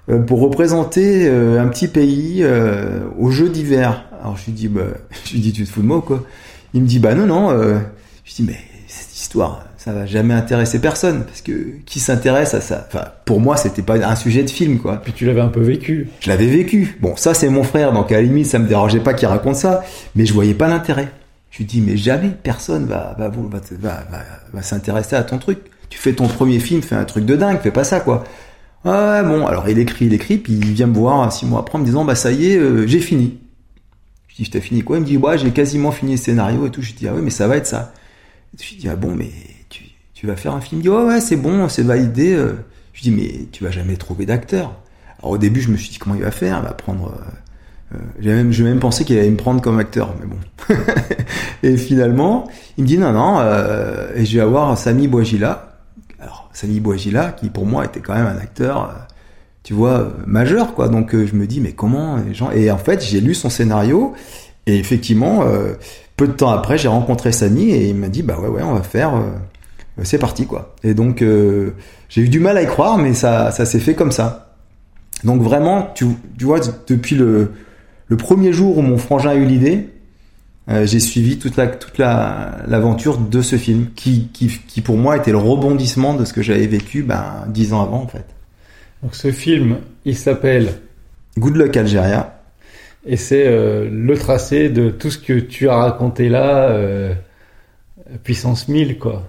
[0.09, 4.05] euh, pour représenter euh, un petit pays euh, au jeu d'hiver.
[4.21, 4.81] Alors je lui dis, bah,
[5.25, 6.23] je lui dis, tu te fous de moi quoi?
[6.73, 7.51] Il me dit, bah non, non.
[7.51, 7.79] euh,
[8.25, 12.53] je lui dis, mais cette histoire, ça va jamais intéresser personne parce que qui s'intéresse
[12.53, 12.85] à ça?
[12.89, 14.97] Enfin, pour moi, c'était pas un sujet de film, quoi.
[14.97, 16.09] Puis tu l'avais un peu vécu.
[16.19, 16.97] Je l'avais vécu.
[16.99, 19.55] Bon, ça c'est mon frère, donc à la limite ça me dérangeait pas qu'il raconte
[19.55, 19.83] ça,
[20.15, 21.07] mais je voyais pas l'intérêt.
[21.51, 24.03] Je lui dis mais jamais personne va va va,
[24.53, 25.59] va, s'intéresser à ton truc.
[25.89, 28.25] Tu fais ton premier film, fais un truc de dingue, fais pas ça quoi.
[28.83, 31.77] Ah bon, alors il écrit, il écrit, puis il vient me voir six mois après
[31.77, 33.37] en me disant bah ça y est, euh, j'ai fini.
[34.37, 36.69] Je dis t'as fini quoi Il me dit ouais j'ai quasiment fini le scénario et
[36.69, 36.81] tout.
[36.81, 37.91] Je dis ah ouais mais ça va être ça.
[38.59, 39.31] Je dis ah bon mais
[40.13, 40.81] tu, vas faire un film?
[40.81, 42.33] Il dit ouais ouais c'est bon, c'est validé.
[42.33, 42.53] euh.
[42.93, 44.75] Je dis mais tu vas jamais trouver d'acteur.
[45.19, 47.13] Alors au début, je me suis dit comment il va faire, il va prendre.
[47.93, 50.75] Euh, euh, j'ai même, même pensé qu'il allait me prendre comme acteur, mais bon.
[51.63, 52.47] et finalement,
[52.77, 53.41] il me dit non non,
[54.15, 55.79] et je vais avoir Sami Bouagila.
[56.19, 59.06] Alors Sami Bouagila, qui pour moi était quand même un acteur,
[59.67, 60.87] tu vois, majeur quoi.
[60.87, 63.49] Donc euh, je me dis mais comment les gens Et en fait, j'ai lu son
[63.49, 64.13] scénario
[64.65, 65.73] et effectivement, euh,
[66.15, 68.73] peu de temps après, j'ai rencontré Sami et il m'a dit bah ouais ouais, on
[68.75, 69.13] va faire.
[69.17, 69.23] euh,
[70.03, 70.73] c'est parti quoi.
[70.83, 71.71] Et donc euh,
[72.07, 74.55] j'ai eu du mal à y croire, mais ça, ça s'est fait comme ça.
[75.25, 76.05] Donc vraiment, tu,
[76.37, 77.51] tu vois, depuis le,
[78.07, 79.89] le premier jour où mon frangin a eu l'idée,
[80.69, 84.95] euh, j'ai suivi toute la toute la l'aventure de ce film, qui, qui qui pour
[84.95, 88.36] moi était le rebondissement de ce que j'avais vécu ben dix ans avant en fait.
[89.03, 90.73] Donc ce film, il s'appelle
[91.37, 92.41] Good Luck Algeria.
[93.05, 97.13] et c'est euh, le tracé de tout ce que tu as raconté là, euh,
[98.23, 99.23] puissance 1000 quoi.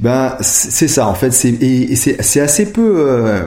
[0.00, 1.30] Ben c'est ça en fait.
[1.32, 2.94] C'est et, et c'est c'est assez peu.
[3.08, 3.42] euh,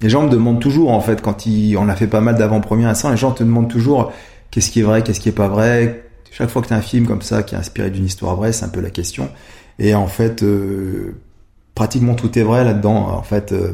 [0.00, 2.88] les gens me demandent toujours en fait quand ils, on a fait pas mal d'avant-premières
[2.90, 4.12] à ça, les gens te demandent toujours
[4.50, 6.04] qu'est-ce qui est vrai, qu'est-ce qui est pas vrai?
[6.30, 8.52] Chaque fois que tu as un film comme ça qui est inspiré d'une histoire vraie,
[8.52, 9.28] c'est un peu la question.
[9.78, 11.14] Et en fait, euh,
[11.74, 13.08] pratiquement tout est vrai là-dedans.
[13.10, 13.72] En fait, euh,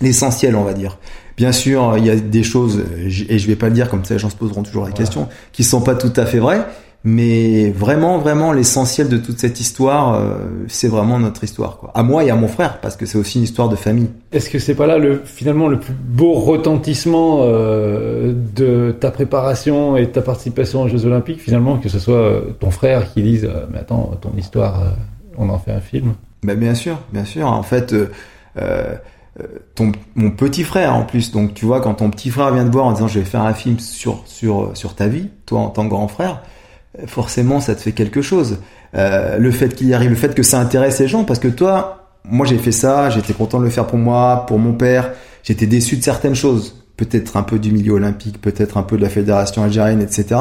[0.00, 0.98] l'essentiel, on va dire.
[1.36, 4.14] Bien sûr, il y a des choses, et je vais pas le dire comme ça,
[4.14, 4.96] les gens se poseront toujours la Voilà.
[5.04, 6.62] question, qui sont pas tout à fait vraies.
[7.04, 10.34] Mais vraiment, vraiment, l'essentiel de toute cette histoire, euh,
[10.66, 11.92] c'est vraiment notre histoire, quoi.
[11.94, 14.08] À moi et à mon frère, parce que c'est aussi une histoire de famille.
[14.32, 19.96] Est-ce que c'est pas là le finalement le plus beau retentissement euh, de ta préparation
[19.96, 23.22] et de ta participation aux Jeux Olympiques finalement que ce soit euh, ton frère qui
[23.22, 24.82] dise mais attends ton histoire
[25.38, 26.14] on en fait un film?
[26.42, 27.46] Bah bien sûr, bien sûr.
[27.46, 28.06] En fait, euh,
[29.74, 31.32] ton, mon petit frère en plus.
[31.32, 33.42] Donc tu vois, quand ton petit frère vient te voir en disant je vais faire
[33.42, 36.42] un film sur sur sur ta vie, toi en tant que grand frère,
[36.98, 38.58] euh, forcément ça te fait quelque chose.
[38.94, 41.48] Euh, le fait qu'il y arrive, le fait que ça intéresse les gens, parce que
[41.48, 45.12] toi, moi j'ai fait ça, j'étais content de le faire pour moi, pour mon père.
[45.42, 49.02] J'étais déçu de certaines choses, peut-être un peu du milieu olympique, peut-être un peu de
[49.02, 50.40] la fédération algérienne, etc.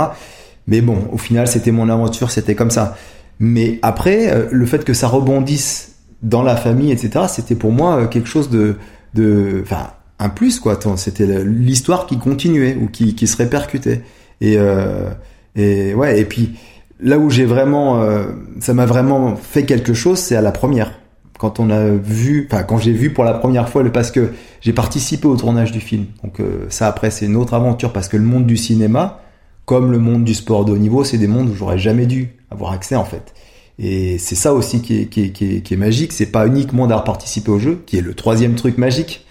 [0.68, 2.98] Mais bon, au final, c'était mon aventure, c'était comme ça.
[3.40, 7.98] Mais après, euh, le fait que ça rebondisse dans la famille, etc., c'était pour moi
[7.98, 8.76] euh, quelque chose de,
[9.14, 10.80] de, enfin, un plus quoi.
[10.96, 14.02] C'était l'histoire qui continuait ou qui, qui se répercutait.
[14.42, 15.10] Et, euh,
[15.56, 16.20] et ouais.
[16.20, 16.56] Et puis
[17.00, 18.28] là où j'ai vraiment, euh,
[18.60, 20.94] ça m'a vraiment fait quelque chose, c'est à la première.
[21.38, 24.32] Quand on a vu, enfin quand j'ai vu pour la première fois le parce que
[24.62, 26.06] j'ai participé au tournage du film.
[26.24, 29.22] Donc euh, ça après c'est une autre aventure parce que le monde du cinéma,
[29.66, 32.30] comme le monde du sport de haut niveau, c'est des mondes où j'aurais jamais dû
[32.50, 33.36] avoir accès en fait.
[33.80, 36.14] Et c'est ça aussi qui est, qui est, qui est, qui est magique.
[36.14, 39.26] C'est pas uniquement d'avoir participé au jeu, qui est le troisième truc magique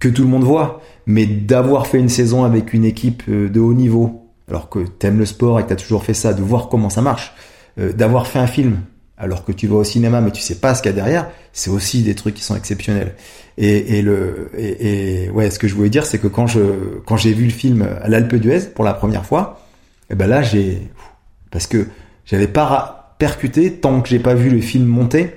[0.00, 3.60] que tout le monde voit, mais d'avoir fait une saison avec une équipe euh, de
[3.60, 6.68] haut niveau, alors que t'aimes le sport et que t'as toujours fait ça, de voir
[6.68, 7.34] comment ça marche,
[7.78, 8.80] euh, d'avoir fait un film,
[9.18, 11.28] alors que tu vas au cinéma mais tu sais pas ce qu'il y a derrière,
[11.52, 13.14] c'est aussi des trucs qui sont exceptionnels.
[13.58, 16.60] Et, et le et, ouais, ce que je voulais dire, c'est que quand je
[17.04, 19.60] quand j'ai vu le film à l'Alpe d'Huez pour la première fois,
[20.08, 20.88] et ben là j'ai
[21.50, 21.86] parce que
[22.24, 25.34] j'avais pas percuté tant que j'ai pas vu le film monter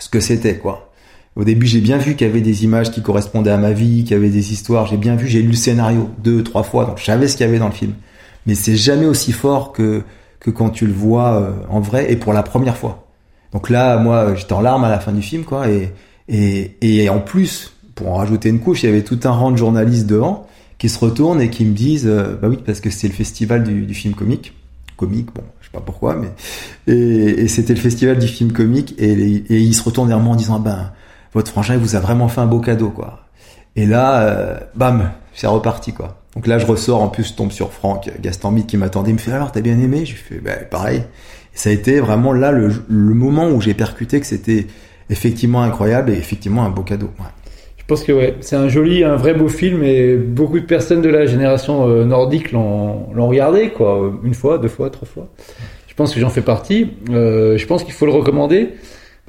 [0.00, 0.90] ce que c'était quoi.
[1.36, 4.04] Au début, j'ai bien vu qu'il y avait des images qui correspondaient à ma vie,
[4.04, 4.86] qu'il y avait des histoires.
[4.86, 7.44] J'ai bien vu, j'ai lu le scénario deux, trois fois, donc je savais ce qu'il
[7.44, 7.92] y avait dans le film.
[8.46, 10.02] Mais c'est jamais aussi fort que
[10.40, 13.06] que quand tu le vois euh, en vrai et pour la première fois.
[13.52, 15.68] Donc là, moi, j'étais en larmes à la fin du film, quoi.
[15.68, 15.92] Et
[16.28, 19.50] et et en plus, pour en rajouter une couche, il y avait tout un rang
[19.50, 20.46] de journalistes devant
[20.78, 23.62] qui se retournent et qui me disent, euh, bah oui, parce que c'était le festival
[23.62, 24.52] du, du film comique,
[24.96, 26.28] comique, bon, pas pourquoi, mais
[26.86, 30.34] et, et c'était le festival du film comique et, et ils se retournent vers moi
[30.34, 30.92] en disant, ben
[31.34, 33.26] votre frangin vous a vraiment fait un beau cadeau, quoi.
[33.76, 36.22] Et là, euh, bam, c'est reparti, quoi.
[36.36, 39.18] Donc là, je ressors, en plus, je tombe sur Franck Gastambide qui m'attendait, il me
[39.18, 40.04] fait alors, t'as bien aimé?
[40.06, 40.98] Je fais, ben pareil.
[41.54, 44.66] Et ça a été vraiment là le, le moment où j'ai percuté que c'était
[45.10, 47.10] effectivement incroyable et effectivement un beau cadeau.
[47.84, 51.02] Je pense que ouais, c'est un joli, un vrai beau film et beaucoup de personnes
[51.02, 55.28] de la génération euh, nordique l'ont regardé quoi, une fois, deux fois, trois fois.
[55.86, 56.88] Je pense que j'en fais partie.
[57.10, 58.70] Euh, je pense qu'il faut le recommander.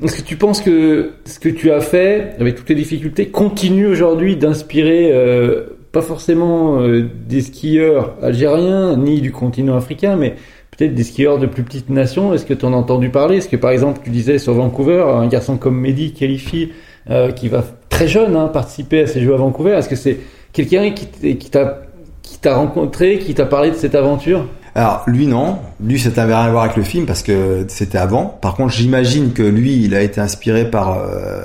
[0.02, 3.86] Est-ce que tu penses que ce que tu as fait, avec toutes les difficultés, continue
[3.86, 10.36] aujourd'hui d'inspirer euh, pas forcément euh, des skieurs algériens ni du continent africain, mais
[10.76, 12.34] peut-être des skieurs de plus petites nations?
[12.34, 13.38] Est-ce que tu en as entendu parler?
[13.38, 16.72] Est-ce que par exemple tu disais sur Vancouver, un garçon comme Mehdi qualifie,
[17.10, 20.18] euh, qui va très jeune hein, participer à ces Jeux à Vancouver, est-ce que c'est
[20.54, 21.82] quelqu'un qui, qui t'a
[22.22, 24.48] qui t'a rencontré, qui t'a parlé de cette aventure?
[24.74, 27.98] Alors lui non, lui ça n'avait rien à voir avec le film parce que c'était
[27.98, 28.26] avant.
[28.26, 31.44] Par contre j'imagine que lui il a été inspiré par euh,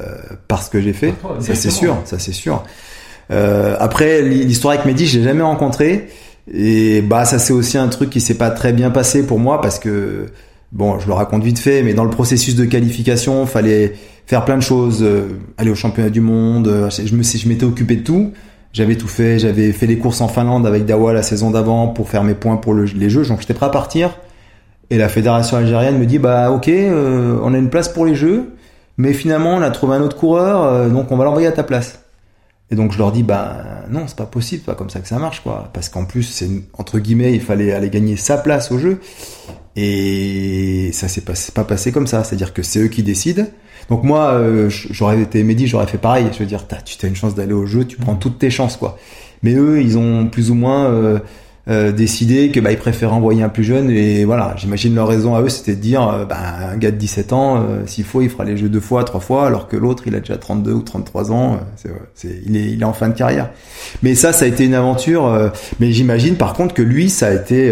[0.49, 2.64] par ce que j'ai fait, ça c'est sûr, ça c'est sûr.
[3.31, 6.09] Euh, après l'histoire avec Mehdi je l'ai jamais rencontré.
[6.53, 9.61] Et bah ça c'est aussi un truc qui s'est pas très bien passé pour moi
[9.61, 10.27] parce que
[10.72, 13.94] bon je le raconte vite fait mais dans le processus de qualification fallait
[14.30, 17.64] faire plein de choses, euh, aller au championnat du monde, euh, je me je m'étais
[17.64, 18.33] occupé de tout.
[18.72, 22.09] J'avais tout fait, j'avais fait les courses en Finlande avec Dawa la saison d'avant pour
[22.09, 24.16] faire mes points pour les jeux, donc j'étais prêt à partir.
[24.90, 28.14] Et la fédération algérienne me dit bah ok, euh, on a une place pour les
[28.14, 28.52] jeux,
[28.98, 31.98] mais finalement on a trouvé un autre coureur, donc on va l'envoyer à ta place.
[32.70, 35.18] Et donc je leur dis bah non c'est pas possible, pas comme ça que ça
[35.18, 38.78] marche quoi, parce qu'en plus c'est entre guillemets il fallait aller gagner sa place au
[38.78, 39.00] jeu
[39.76, 43.46] et ça s'est pas, pas passé comme ça, c'est-à-dire que c'est eux qui décident.
[43.88, 47.16] Donc moi euh, j'aurais été Mehdi, j'aurais fait pareil, je veux dire tu as une
[47.16, 48.98] chance d'aller au jeu, tu prends toutes tes chances quoi.
[49.42, 51.18] Mais eux ils ont plus ou moins euh,
[51.68, 53.90] euh, décidé que bah, ils préfèrent envoyer un plus jeune.
[53.90, 56.38] Et voilà j'imagine leur raison à eux c'était de dire euh, bah,
[56.73, 59.20] un gars de 17 ans euh, s'il faut il fera les jeux deux fois trois
[59.20, 62.70] fois alors que l'autre il a déjà 32 ou 33 ans c'est, c'est, il, est,
[62.70, 63.51] il est en fin de carrière.
[64.03, 67.35] Mais ça ça a été une aventure mais j'imagine par contre que lui ça a
[67.35, 67.70] été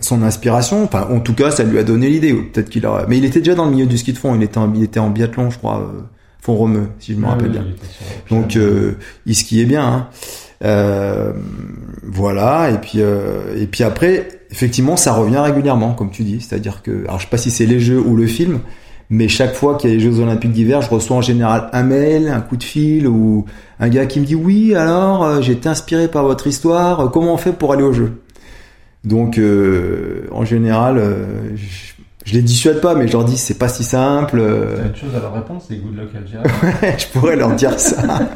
[0.00, 0.84] son inspiration.
[0.84, 2.34] Enfin en tout cas ça lui a donné l'idée.
[2.34, 4.34] Peut-être qu'il a mais il était déjà dans le milieu du ski de fond.
[4.34, 5.90] Il était en, il était en biathlon je crois
[6.42, 7.64] fond romeux si je me ah rappelle bien.
[8.30, 8.58] donc
[9.24, 10.08] il skiait bien hein.
[10.64, 11.32] Euh,
[12.02, 16.40] voilà, et puis euh, et puis après, effectivement, ça revient régulièrement, comme tu dis.
[16.40, 18.60] C'est-à-dire que, alors je sais pas si c'est les jeux ou le film,
[19.10, 21.82] mais chaque fois qu'il y a les Jeux Olympiques d'hiver, je reçois en général un
[21.82, 23.44] mail, un coup de fil ou
[23.78, 27.34] un gars qui me dit oui, alors euh, j'ai été inspiré par votre histoire, comment
[27.34, 28.20] on fait pour aller au jeu?
[29.04, 29.38] Donc
[30.32, 30.98] en général,
[31.54, 31.66] je,
[32.24, 34.38] je, les dissuade pas, mais je leur dis c'est pas si simple.
[34.38, 36.42] une chose à leur répondre, c'est good luck Algérie.
[36.82, 38.02] ouais, je pourrais leur dire ça.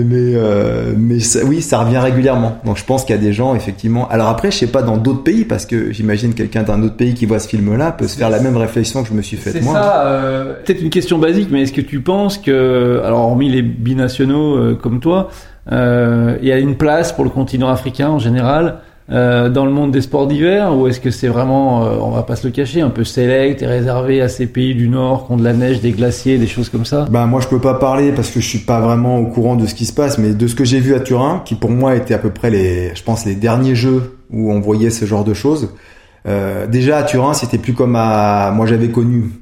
[0.00, 2.58] mais euh, mais oui, ça revient régulièrement.
[2.64, 4.08] Donc je pense qu'il y a des gens effectivement.
[4.08, 7.14] Alors après, je sais pas dans d'autres pays parce que j'imagine quelqu'un d'un autre pays
[7.14, 9.62] qui voit ce film-là peut se faire la même réflexion que je me suis faite
[9.62, 9.74] moi.
[9.74, 10.06] C'est ça.
[10.06, 14.56] Euh, Peut-être une question basique, mais est-ce que tu penses que, alors hormis les binationaux
[14.56, 15.30] euh, comme toi,
[15.72, 19.70] euh, il y a une place pour le continent africain en général euh, dans le
[19.70, 22.52] monde des sports d'hiver ou est-ce que c'est vraiment, euh, on va pas se le
[22.52, 25.52] cacher, un peu select et réservé à ces pays du Nord qui ont de la
[25.52, 27.06] neige, des glaciers, des choses comme ça?
[27.10, 29.66] Ben moi je peux pas parler parce que je suis pas vraiment au courant de
[29.66, 31.94] ce qui se passe, mais de ce que j'ai vu à Turin, qui pour moi
[31.96, 35.24] était à peu près les, je pense les derniers jeux où on voyait ce genre
[35.24, 35.74] de choses.
[36.26, 39.32] Euh, déjà à Turin c'était plus comme à, moi j'avais connu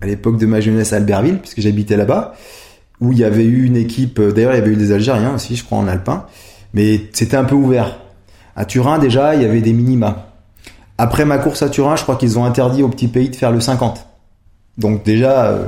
[0.00, 2.34] à l'époque de ma jeunesse à Albertville puisque j'habitais là-bas
[3.00, 5.54] où il y avait eu une équipe, d'ailleurs il y avait eu des Algériens aussi,
[5.54, 6.26] je crois en alpin,
[6.72, 8.03] mais c'était un peu ouvert
[8.56, 10.28] à Turin, déjà, il y avait des minima.
[10.98, 13.50] Après ma course à Turin, je crois qu'ils ont interdit au petit pays de faire
[13.50, 14.06] le 50.
[14.78, 15.66] Donc déjà, euh,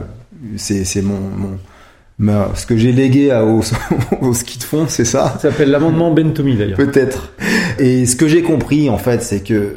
[0.56, 1.18] c'est mon,
[2.18, 3.60] mon, ce que j'ai légué au,
[4.20, 5.34] au, ski de fond, c'est ça.
[5.40, 6.76] Ça s'appelle l'amendement Bentomi d'ailleurs.
[6.76, 7.32] Peut-être.
[7.78, 9.74] Et ce que j'ai compris en fait, c'est que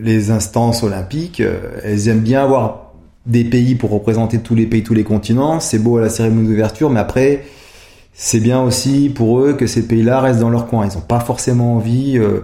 [0.00, 2.92] les instances olympiques, euh, elles aiment bien avoir
[3.26, 5.60] des pays pour représenter tous les pays, tous les continents.
[5.60, 7.44] C'est beau à la cérémonie d'ouverture, mais après,
[8.20, 10.84] c'est bien aussi pour eux que ces pays-là restent dans leur coin.
[10.84, 12.40] Ils n'ont pas forcément envie euh,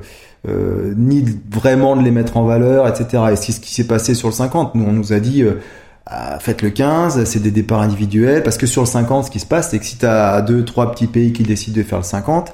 [0.48, 3.24] euh, ni vraiment de les mettre en valeur, etc.
[3.32, 4.76] Et c'est ce qui s'est passé sur le 50.
[4.76, 5.60] Nous, on nous a dit euh,
[6.06, 9.40] ah, faites le 15, c'est des départs individuels, parce que sur le 50, ce qui
[9.40, 11.98] se passe, c'est que si tu as deux, trois petits pays qui décident de faire
[11.98, 12.52] le 50,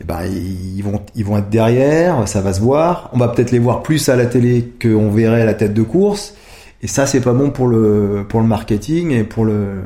[0.00, 3.10] eh ben, ils vont, ils vont être derrière, ça va se voir.
[3.12, 5.82] On va peut-être les voir plus à la télé qu'on verrait à la tête de
[5.82, 6.34] course.
[6.80, 9.82] Et ça, c'est pas bon pour le, pour le marketing et pour le.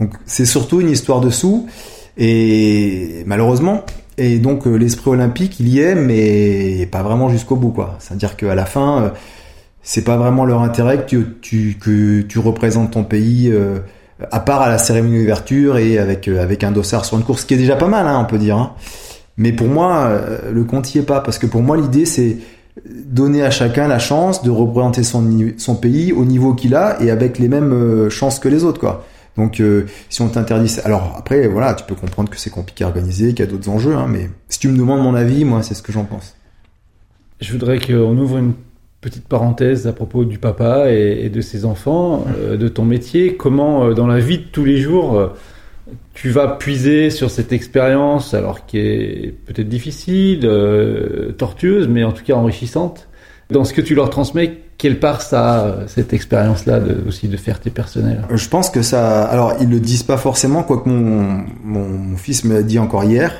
[0.00, 1.68] Donc, c'est surtout une histoire de sous.
[2.16, 3.84] Et malheureusement,
[4.16, 7.96] et donc euh, l'esprit olympique, il y est, mais pas vraiment jusqu'au bout, quoi.
[7.98, 9.08] C'est-à-dire qu'à la fin, euh,
[9.82, 13.80] c'est pas vraiment leur intérêt que tu, tu, que tu représentes ton pays, euh,
[14.30, 17.46] à part à la cérémonie d'ouverture et avec avec un dossard sur une course, ce
[17.46, 18.56] qui est déjà pas mal, hein, on peut dire.
[18.56, 18.72] Hein.
[19.36, 20.12] Mais pour moi,
[20.52, 22.36] le compte y est pas, parce que pour moi, l'idée c'est
[22.86, 27.10] donner à chacun la chance de représenter son, son pays au niveau qu'il a et
[27.10, 29.04] avec les mêmes chances que les autres, quoi.
[29.36, 32.88] Donc euh, si on t'interdit, alors après voilà, tu peux comprendre que c'est compliqué à
[32.88, 35.62] organiser, qu'il y a d'autres enjeux, hein, mais si tu me demandes mon avis, moi
[35.62, 36.36] c'est ce que j'en pense.
[37.40, 38.54] Je voudrais qu'on ouvre une
[39.00, 43.36] petite parenthèse à propos du papa et, de ses enfants, euh, de ton métier.
[43.36, 45.32] Comment euh, dans la vie de tous les jours
[46.14, 50.48] tu vas puiser sur cette expérience, alors qui est peut-être difficile,
[51.36, 53.06] tortueuse, mais en tout cas enrichissante,
[53.50, 57.36] Dans ce que tu leur transmets, quelle part ça a, cette expérience-là de, aussi de
[57.36, 58.22] fierté personnelle?
[58.30, 59.24] Je pense que ça.
[59.24, 63.04] Alors, ils le disent pas forcément, quoique mon, mon, mon fils me l'a dit encore
[63.04, 63.34] hier.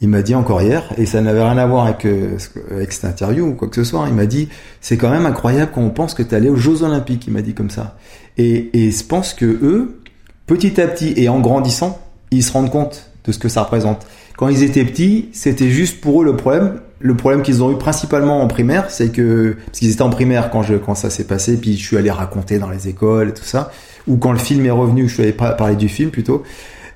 [0.00, 2.36] Il m'a dit encore hier, et ça n'avait rien à voir avec, euh,
[2.70, 4.04] avec cette interview ou quoi que ce soit.
[4.08, 4.48] Il m'a dit,
[4.80, 7.26] c'est quand même incroyable quand on pense que tu allé aux Jeux Olympiques.
[7.26, 7.96] Il m'a dit comme ça.
[8.36, 10.00] Et, et je pense que eux,
[10.46, 14.06] petit à petit et en grandissant, ils se rendent compte de ce que ça représente.
[14.36, 16.80] Quand ils étaient petits, c'était juste pour eux le problème.
[17.04, 20.48] Le problème qu'ils ont eu principalement en primaire, c'est que parce qu'ils étaient en primaire
[20.50, 23.70] quand ça s'est passé, puis je suis allé raconter dans les écoles et tout ça,
[24.08, 26.44] ou quand le film est revenu, je suis allé parler du film plutôt,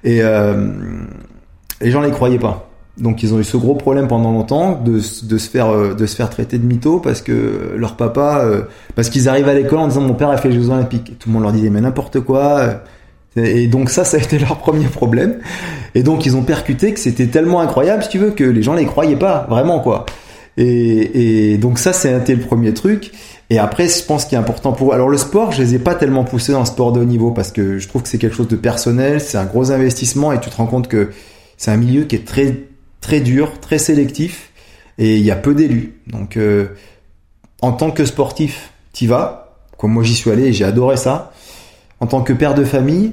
[0.04, 0.72] et euh,
[1.82, 2.70] les gens les croyaient pas.
[2.96, 6.16] Donc ils ont eu ce gros problème pendant longtemps de, de se faire euh, se
[6.16, 8.62] faire traiter de mytho parce que leur papa euh,
[8.96, 11.18] parce qu'ils arrivent à l'école en disant mon père a fait les Jeux Olympiques.
[11.18, 12.80] Tout le monde leur disait mais n'importe quoi.
[13.36, 15.38] Et donc ça ça a été leur premier problème.
[15.94, 18.74] Et donc ils ont percuté que c'était tellement incroyable si tu veux que les gens
[18.74, 20.06] les croyaient pas vraiment quoi.
[20.56, 23.12] Et, et donc ça c'était le premier truc.
[23.50, 25.94] Et après je pense qu'il est important pour alors le sport je les ai pas
[25.94, 28.36] tellement poussés dans le sport de haut niveau parce que je trouve que c'est quelque
[28.36, 31.10] chose de personnel, c'est un gros investissement et tu te rends compte que
[31.56, 32.54] c'est un milieu qui est très
[33.00, 34.50] très dur, très sélectif,
[34.98, 36.00] et il y a peu d'élus.
[36.06, 36.68] Donc, euh,
[37.62, 41.32] en tant que sportif, t'y vas, comme moi j'y suis allé et j'ai adoré ça.
[42.00, 43.12] En tant que père de famille,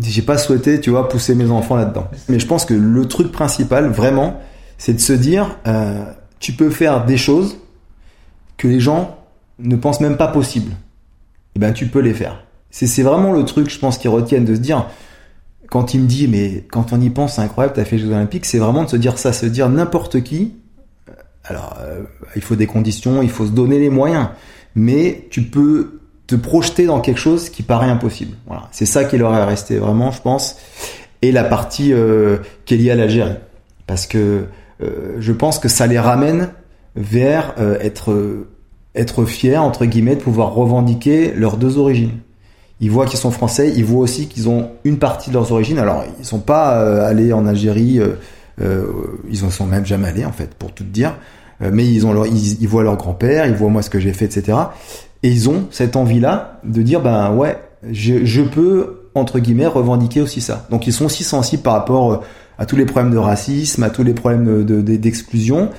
[0.00, 2.08] j'ai pas souhaité, tu vois, pousser mes enfants là-dedans.
[2.28, 4.40] Mais je pense que le truc principal, vraiment,
[4.76, 6.04] c'est de se dire, euh,
[6.38, 7.56] tu peux faire des choses
[8.56, 9.18] que les gens
[9.58, 10.70] ne pensent même pas possibles.
[10.70, 10.74] Et
[11.56, 12.44] eh ben, tu peux les faire.
[12.70, 14.86] C'est vraiment le truc, je pense, qu'ils retiennent de se dire,
[15.70, 18.12] quand il me dit, mais quand on y pense, c'est incroyable, t'as fait les Jeux
[18.12, 20.54] Olympiques, c'est vraiment de se dire ça, se dire n'importe qui.
[21.08, 21.12] Euh,
[21.44, 22.02] alors, euh,
[22.36, 24.28] il faut des conditions, il faut se donner les moyens,
[24.74, 25.97] mais tu peux
[26.28, 28.36] te projeter dans quelque chose qui paraît impossible.
[28.46, 30.56] Voilà, c'est ça qui leur est resté vraiment, je pense.
[31.22, 33.34] Et la partie euh, qui est liée à l'Algérie,
[33.88, 34.44] parce que
[34.80, 36.50] euh, je pense que ça les ramène
[36.94, 38.46] vers être
[38.94, 42.12] être fiers entre guillemets de pouvoir revendiquer leurs deux origines
[42.80, 45.78] ils voient qu'ils sont français, ils voient aussi qu'ils ont une partie de leurs origines.
[45.78, 48.14] Alors, ils sont pas euh, allés en Algérie, euh,
[48.60, 48.86] euh,
[49.30, 51.16] ils en sont même jamais allés en fait, pour tout dire.
[51.60, 53.98] Euh, mais ils ont leur, ils, ils voient leur grand-père, ils voient moi ce que
[53.98, 54.56] j'ai fait, etc.
[55.22, 57.58] Et ils ont cette envie-là de dire, ben ouais,
[57.90, 60.66] je, je, peux entre guillemets revendiquer aussi ça.
[60.70, 62.22] Donc, ils sont aussi sensibles par rapport
[62.58, 65.70] à tous les problèmes de racisme, à tous les problèmes d'exclusion de,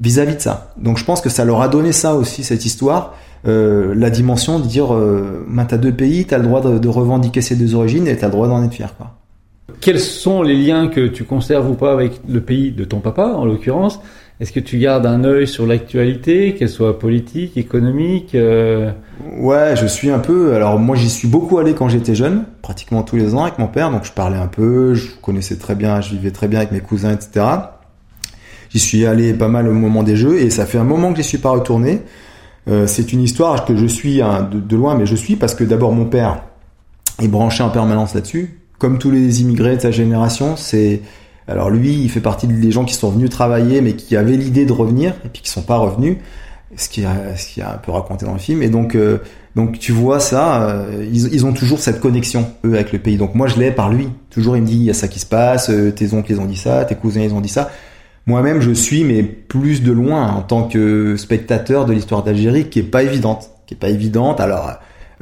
[0.00, 0.72] vis-à-vis de ça.
[0.76, 3.14] Donc, je pense que ça leur a donné ça aussi cette histoire
[3.46, 6.88] euh, la dimension de dire euh, bah, t'as deux pays, t'as le droit de, de,
[6.88, 8.96] revendiquer ces deux origines et t'as le droit d'en être fier.
[8.96, 9.12] Quoi.
[9.80, 13.26] Quels sont les liens que tu conserves ou pas avec le pays de ton papa,
[13.26, 14.00] en l'occurrence?
[14.38, 18.92] Est-ce que tu gardes un œil sur l'actualité, qu'elle soit politique, économique euh...
[19.38, 20.54] Ouais, je suis un peu.
[20.54, 23.66] Alors moi, j'y suis beaucoup allé quand j'étais jeune, pratiquement tous les ans avec mon
[23.66, 23.90] père.
[23.90, 26.80] Donc je parlais un peu, je connaissais très bien, je vivais très bien avec mes
[26.80, 27.46] cousins, etc.
[28.68, 31.16] J'y suis allé pas mal au moment des Jeux et ça fait un moment que
[31.16, 32.02] j'y suis pas retourné.
[32.68, 35.64] Euh, c'est une histoire que je suis hein, de, loin, mais je suis parce que
[35.64, 36.42] d'abord mon père
[37.22, 38.60] est branché en permanence là-dessus.
[38.78, 41.00] Comme tous les immigrés de sa génération, c'est
[41.48, 44.66] alors lui, il fait partie des gens qui sont venus travailler, mais qui avaient l'idée
[44.66, 46.16] de revenir et puis qui sont pas revenus,
[46.76, 48.62] ce qui a, ce qui a un peu raconté dans le film.
[48.62, 49.18] Et donc, euh,
[49.54, 53.16] donc tu vois ça, euh, ils, ont toujours cette connexion eux avec le pays.
[53.16, 54.08] Donc moi, je l'ai par lui.
[54.30, 56.46] Toujours, il me dit, il y a ça qui se passe, tes oncles ils ont
[56.46, 57.70] dit ça, tes cousins ils ont dit ça.
[58.26, 62.80] Moi-même, je suis, mais plus de loin, en tant que spectateur de l'histoire d'Algérie, qui
[62.80, 64.40] est pas évidente, qui est pas évidente.
[64.40, 64.72] Alors,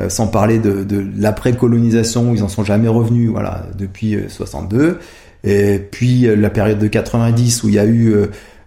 [0.00, 4.98] euh, sans parler de, de l'après-colonisation, ils en sont jamais revenus, voilà, depuis 62.
[5.46, 8.14] Euh, Et puis euh, la période de 90, où il y a eu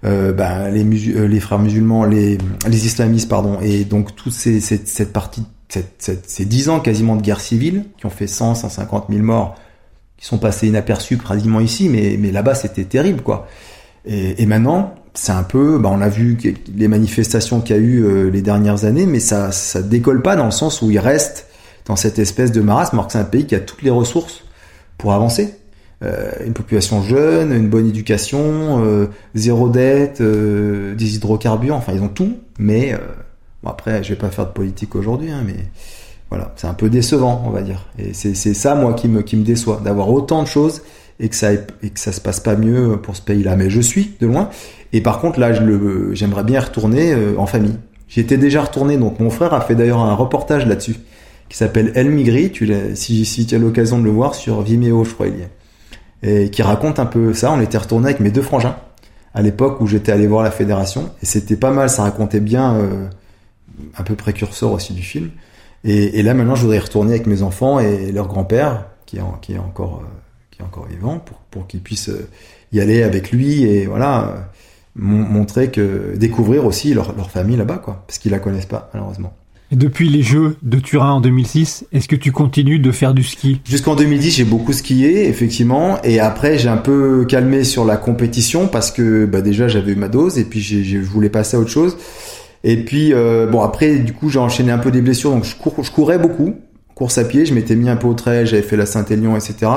[0.03, 2.37] ben, les, les frères musulmans, les,
[2.69, 6.79] les islamistes, pardon, et donc toute ces, cette, cette partie, cette, cette, ces 10 ans
[6.79, 9.55] quasiment de guerre civile, qui ont fait 100, 150 000 morts,
[10.15, 13.47] qui sont passés inaperçus pratiquement ici, mais, mais là-bas c'était terrible, quoi.
[14.05, 16.37] Et, et maintenant, c'est un peu, bah, on a vu
[16.75, 20.35] les manifestations qu'il y a eu euh, les dernières années, mais ça, ça décolle pas
[20.35, 21.47] dans le sens où il reste
[21.85, 24.43] dans cette espèce de marasme, alors que c'est un pays qui a toutes les ressources
[24.97, 25.55] pour avancer.
[26.03, 32.03] Euh, une population jeune, une bonne éducation, euh, zéro dette, euh, des hydrocarbures, enfin ils
[32.03, 32.93] ont tout, mais
[33.63, 35.55] bon après je vais pas faire de politique aujourd'hui, hein, mais
[36.29, 37.87] voilà, c'est un peu décevant on va dire.
[37.97, 40.83] Et c'est ça moi qui me, qui me déçoit, d'avoir autant de choses
[41.19, 43.55] et que ça et que ça se passe pas mieux pour ce pays-là.
[43.55, 44.51] Mais je suis de loin.
[44.93, 47.75] Et par contre là, j'aimerais bien retourner en famille.
[48.07, 50.97] J'y étais déjà retourné, donc mon frère a fait d'ailleurs un reportage là-dessus
[51.49, 52.51] qui s'appelle El Migri.
[52.51, 55.41] Tu si, si tu as l'occasion de le voir sur Vimeo, je crois il y
[55.41, 55.49] est,
[56.23, 57.51] et qui raconte un peu ça.
[57.51, 58.75] On était retourné avec mes deux frangins
[59.33, 61.89] à l'époque où j'étais allé voir la fédération et c'était pas mal.
[61.89, 63.07] Ça racontait bien, euh,
[63.97, 65.31] un peu précurseur aussi du film.
[65.83, 70.01] Et, là maintenant, je voudrais retourner avec mes enfants et leur grand-père qui est, encore
[70.03, 70.07] euh,
[70.51, 72.27] qui est encore vivant pour, pour qu'il puisse euh,
[72.73, 74.49] y aller avec lui et voilà
[74.95, 79.31] montrer que découvrir aussi leur, leur famille là-bas, quoi, parce qu'ils la connaissent pas malheureusement.
[79.71, 83.59] Depuis les Jeux de Turin en 2006, est-ce que tu continues de faire du ski?
[83.65, 88.67] Jusqu'en 2010, j'ai beaucoup skié, effectivement, et après j'ai un peu calmé sur la compétition
[88.67, 91.69] parce que bah, déjà j'avais eu ma dose et puis je voulais passer à autre
[91.69, 91.97] chose.
[92.63, 95.91] Et puis euh, bon après, du coup j'ai enchaîné un peu des blessures, donc je,
[95.91, 96.55] courais beaucoup,
[96.95, 99.69] course à pied, je m'étais mis un peu au trail, j'avais fait la Saint-Élion, etc.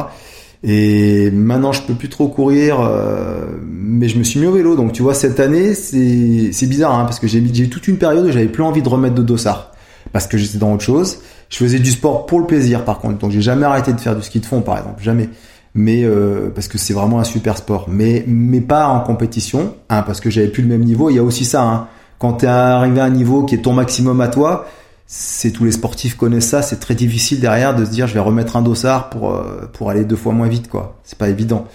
[0.62, 4.76] Et maintenant, je peux plus trop courir, euh, mais je me suis mis au vélo.
[4.76, 8.26] Donc, tu vois, cette année, c'est bizarre, hein, parce que j'ai eu toute une période
[8.26, 9.69] où j'avais plus envie de remettre de dossard,
[10.12, 11.18] parce que j'étais dans autre chose.
[11.48, 13.18] Je faisais du sport pour le plaisir, par contre.
[13.18, 15.28] Donc, j'ai jamais arrêté de faire du ski de fond, par exemple, jamais.
[15.74, 20.02] Mais euh, parce que c'est vraiment un super sport, mais mais pas en compétition, hein,
[20.02, 21.10] parce que j'avais plus le même niveau.
[21.10, 21.62] Il y a aussi ça.
[21.62, 21.86] Hein,
[22.18, 24.66] quand tu es arrivé à un niveau qui est ton maximum à toi,
[25.06, 28.20] c'est tous les sportifs connaissent ça, c'est très difficile derrière de se dire je vais
[28.20, 30.98] remettre un dossard pour euh, pour aller deux fois moins vite quoi.
[31.02, 31.66] C'est pas évident.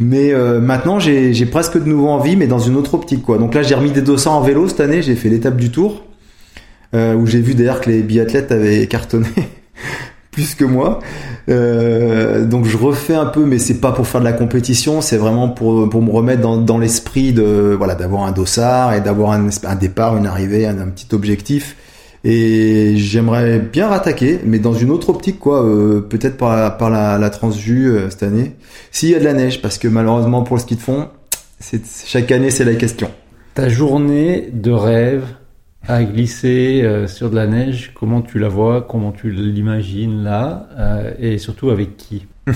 [0.00, 3.38] Mais euh, maintenant j'ai presque de nouveau envie mais dans une autre optique quoi.
[3.38, 6.02] Donc là j'ai remis des dossards en vélo cette année, j'ai fait l'étape du Tour
[6.94, 9.28] euh, où j'ai vu d'ailleurs que les biathlètes avaient cartonné
[10.30, 11.00] plus que moi.
[11.48, 15.48] donc je refais un peu mais c'est pas pour faire de la compétition, c'est vraiment
[15.48, 19.48] pour pour me remettre dans dans l'esprit de voilà d'avoir un dossard et d'avoir un,
[19.64, 21.76] un départ, une arrivée, un, petit objectif
[22.24, 25.64] et j'aimerais bien rattaquer, mais dans une autre optique, quoi.
[25.64, 28.52] Euh, peut-être par, par la, la Transju euh, cette année.
[28.92, 31.08] S'il y a de la neige, parce que malheureusement pour le ski de fond,
[32.06, 33.10] chaque année c'est la question.
[33.54, 35.24] Ta journée de rêve
[35.88, 40.68] à glisser euh, sur de la neige, comment tu la vois, comment tu l'imagines là,
[41.18, 42.26] et surtout avec qui?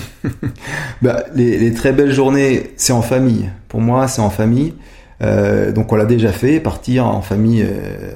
[1.03, 3.51] Bah, les, les, très belles journées, c'est en famille.
[3.68, 4.74] Pour moi, c'est en famille.
[5.20, 7.64] donc on l'a déjà fait, partir en famille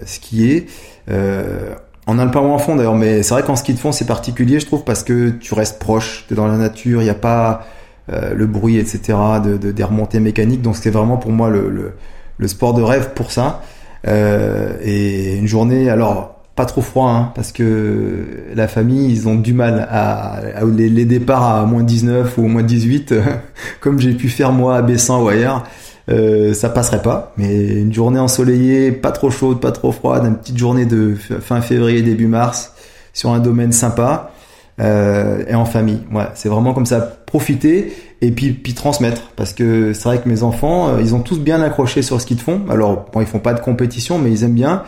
[0.07, 0.67] skier.
[1.11, 1.75] Euh,
[2.07, 4.59] en alpin ou en fond d'ailleurs, mais c'est vrai qu'en ski de fond c'est particulier,
[4.59, 7.15] je trouve, parce que tu restes proche, tu es dans la nature, il n'y a
[7.15, 7.67] pas
[8.13, 10.63] euh, le bruit, etc., de, de, des remontées mécaniques.
[10.63, 11.93] Donc c'est vraiment pour moi le, le,
[12.39, 13.63] le, sport de rêve pour ça.
[14.09, 19.37] Euh, et une journée, alors pas trop froid, hein, parce que la famille, ils ont
[19.37, 23.15] du mal à, à les, départs à moins 19 ou moins 18,
[23.81, 25.65] comme j'ai pu faire moi à Bessin ou ailleurs.
[26.11, 27.33] Euh, ça passerait pas.
[27.37, 31.61] Mais une journée ensoleillée, pas trop chaude, pas trop froide, une petite journée de fin
[31.61, 32.73] février, début mars,
[33.13, 34.33] sur un domaine sympa,
[34.81, 36.01] euh, et en famille.
[36.13, 39.31] Ouais, c'est vraiment comme ça, profiter et puis, puis transmettre.
[39.37, 42.27] Parce que c'est vrai que mes enfants, euh, ils ont tous bien accroché sur ce
[42.27, 42.63] qu'ils font.
[42.69, 44.83] Alors, bon, ils font pas de compétition, mais ils aiment bien.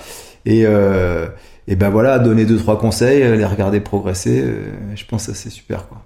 [0.45, 1.26] Et, euh,
[1.68, 4.45] et ben voilà, donner deux, trois conseils, les regarder progresser,
[4.95, 6.03] je pense que c'est super, quoi.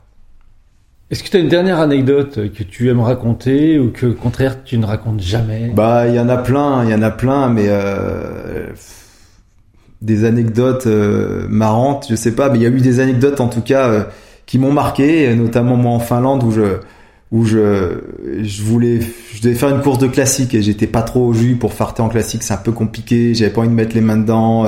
[1.08, 4.64] Est-ce que tu as une dernière anecdote que tu aimes raconter ou que, au contraire,
[4.64, 5.70] tu ne racontes jamais?
[5.72, 8.66] Bah, il y en a plein, il y en a plein, mais euh,
[10.02, 13.46] des anecdotes euh, marrantes, je sais pas, mais il y a eu des anecdotes en
[13.46, 14.02] tout cas euh,
[14.46, 16.78] qui m'ont marqué, notamment moi en Finlande où je
[17.32, 17.98] où je
[18.42, 19.00] je voulais
[19.34, 21.92] je devais faire une course de classique et j'étais pas trop au jus pour faire
[21.98, 24.64] en classique, c'est un peu compliqué, j'avais pas envie de mettre les mains dedans.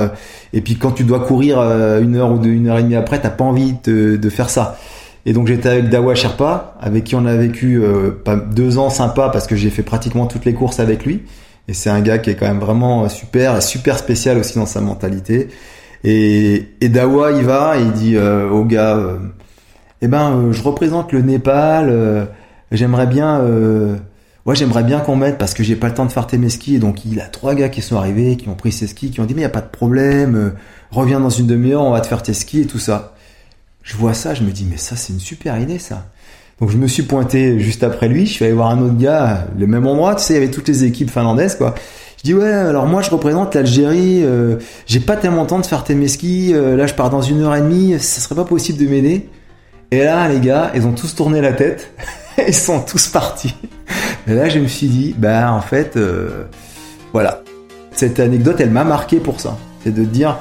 [0.51, 3.19] et puis quand tu dois courir une heure ou deux, une heure et demie après,
[3.21, 4.77] t'as pas envie de, de faire ça.
[5.25, 8.11] Et donc j'étais avec Dawa Sherpa, avec qui on a vécu euh,
[8.51, 11.23] deux ans sympa parce que j'ai fait pratiquement toutes les courses avec lui.
[11.67, 14.81] Et c'est un gars qui est quand même vraiment super, super spécial aussi dans sa
[14.81, 15.49] mentalité.
[16.03, 19.17] Et, et Dawa, il va, il dit euh, au gars, euh,
[20.01, 22.27] eh ben, je représente le Népal.
[22.71, 23.41] j'aimerais bien,
[24.45, 26.49] ouais, j'aimerais bien qu'on m'aide parce que j'ai pas le temps de faire tes mes
[26.49, 26.79] skis.
[26.79, 29.25] Donc il a trois gars qui sont arrivés, qui ont pris ses skis, qui ont
[29.25, 30.53] dit mais y a pas de problème,
[30.91, 33.13] reviens dans une demi-heure, on va te faire tes skis et tout ça.
[33.83, 36.05] Je vois ça, je me dis, mais ça, c'est une super idée, ça.
[36.59, 39.47] Donc je me suis pointé juste après lui, je suis allé voir un autre gars,
[39.57, 41.73] le même endroit, tu sais, il y avait toutes les équipes finlandaises, quoi.
[42.17, 45.85] Je dis ouais, alors moi je représente l'Algérie, euh, j'ai pas tellement temps de faire
[45.85, 48.77] tes skis, euh, là je pars dans une heure et demie, ça serait pas possible
[48.77, 49.29] de m'aider.
[49.91, 51.91] Et là les gars, ils ont tous tourné la tête,
[52.47, 53.55] ils sont tous partis.
[54.27, 56.45] Et là je me suis dit, bah en fait, euh,
[57.13, 57.41] voilà,
[57.91, 60.37] cette anecdote elle m'a marqué pour ça, c'est de dire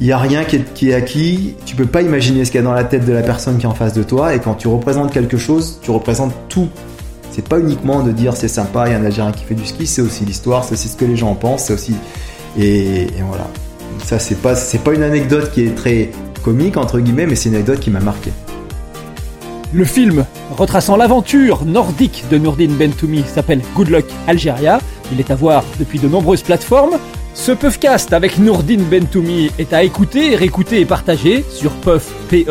[0.00, 2.58] il y a rien qui est, qui est, acquis, tu peux pas imaginer ce qu'il
[2.58, 4.38] y a dans la tête de la personne qui est en face de toi, et
[4.38, 6.68] quand tu représentes quelque chose, tu représentes tout.
[7.30, 9.66] C'est pas uniquement de dire c'est sympa, il y a un Algérien qui fait du
[9.66, 11.94] ski, c'est aussi l'histoire, c'est aussi ce que les gens en pensent, c'est aussi.
[12.58, 13.48] Et, voilà.
[14.04, 16.10] Ça, c'est pas, pas une anecdote qui est très
[16.42, 18.30] comique, entre guillemets, mais c'est une anecdote qui m'a marqué.
[19.72, 20.24] Le film
[20.56, 24.80] retraçant l'aventure nordique de Nourdine Bentoumi s'appelle Good Luck Algeria.
[25.12, 26.98] Il est à voir depuis de nombreuses plateformes.
[27.34, 32.46] Ce Puffcast avec Nourdine Bentoumi est à écouter, réécouter et partager sur puff.fr.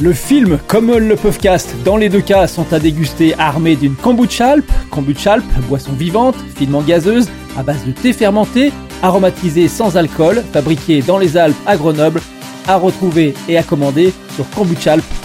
[0.00, 4.52] Le film comme le Puffcast, dans les deux cas, sont à déguster armés d'une kombucha
[4.52, 7.28] alp, kombucha alp, boisson vivante, finement gazeuse,
[7.58, 8.72] à base de thé fermenté,
[9.02, 12.20] aromatisé sans alcool, fabriqué dans les Alpes à Grenoble,
[12.68, 15.19] à retrouver et à commander sur kombuchalp.com.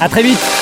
[0.00, 0.57] A très vite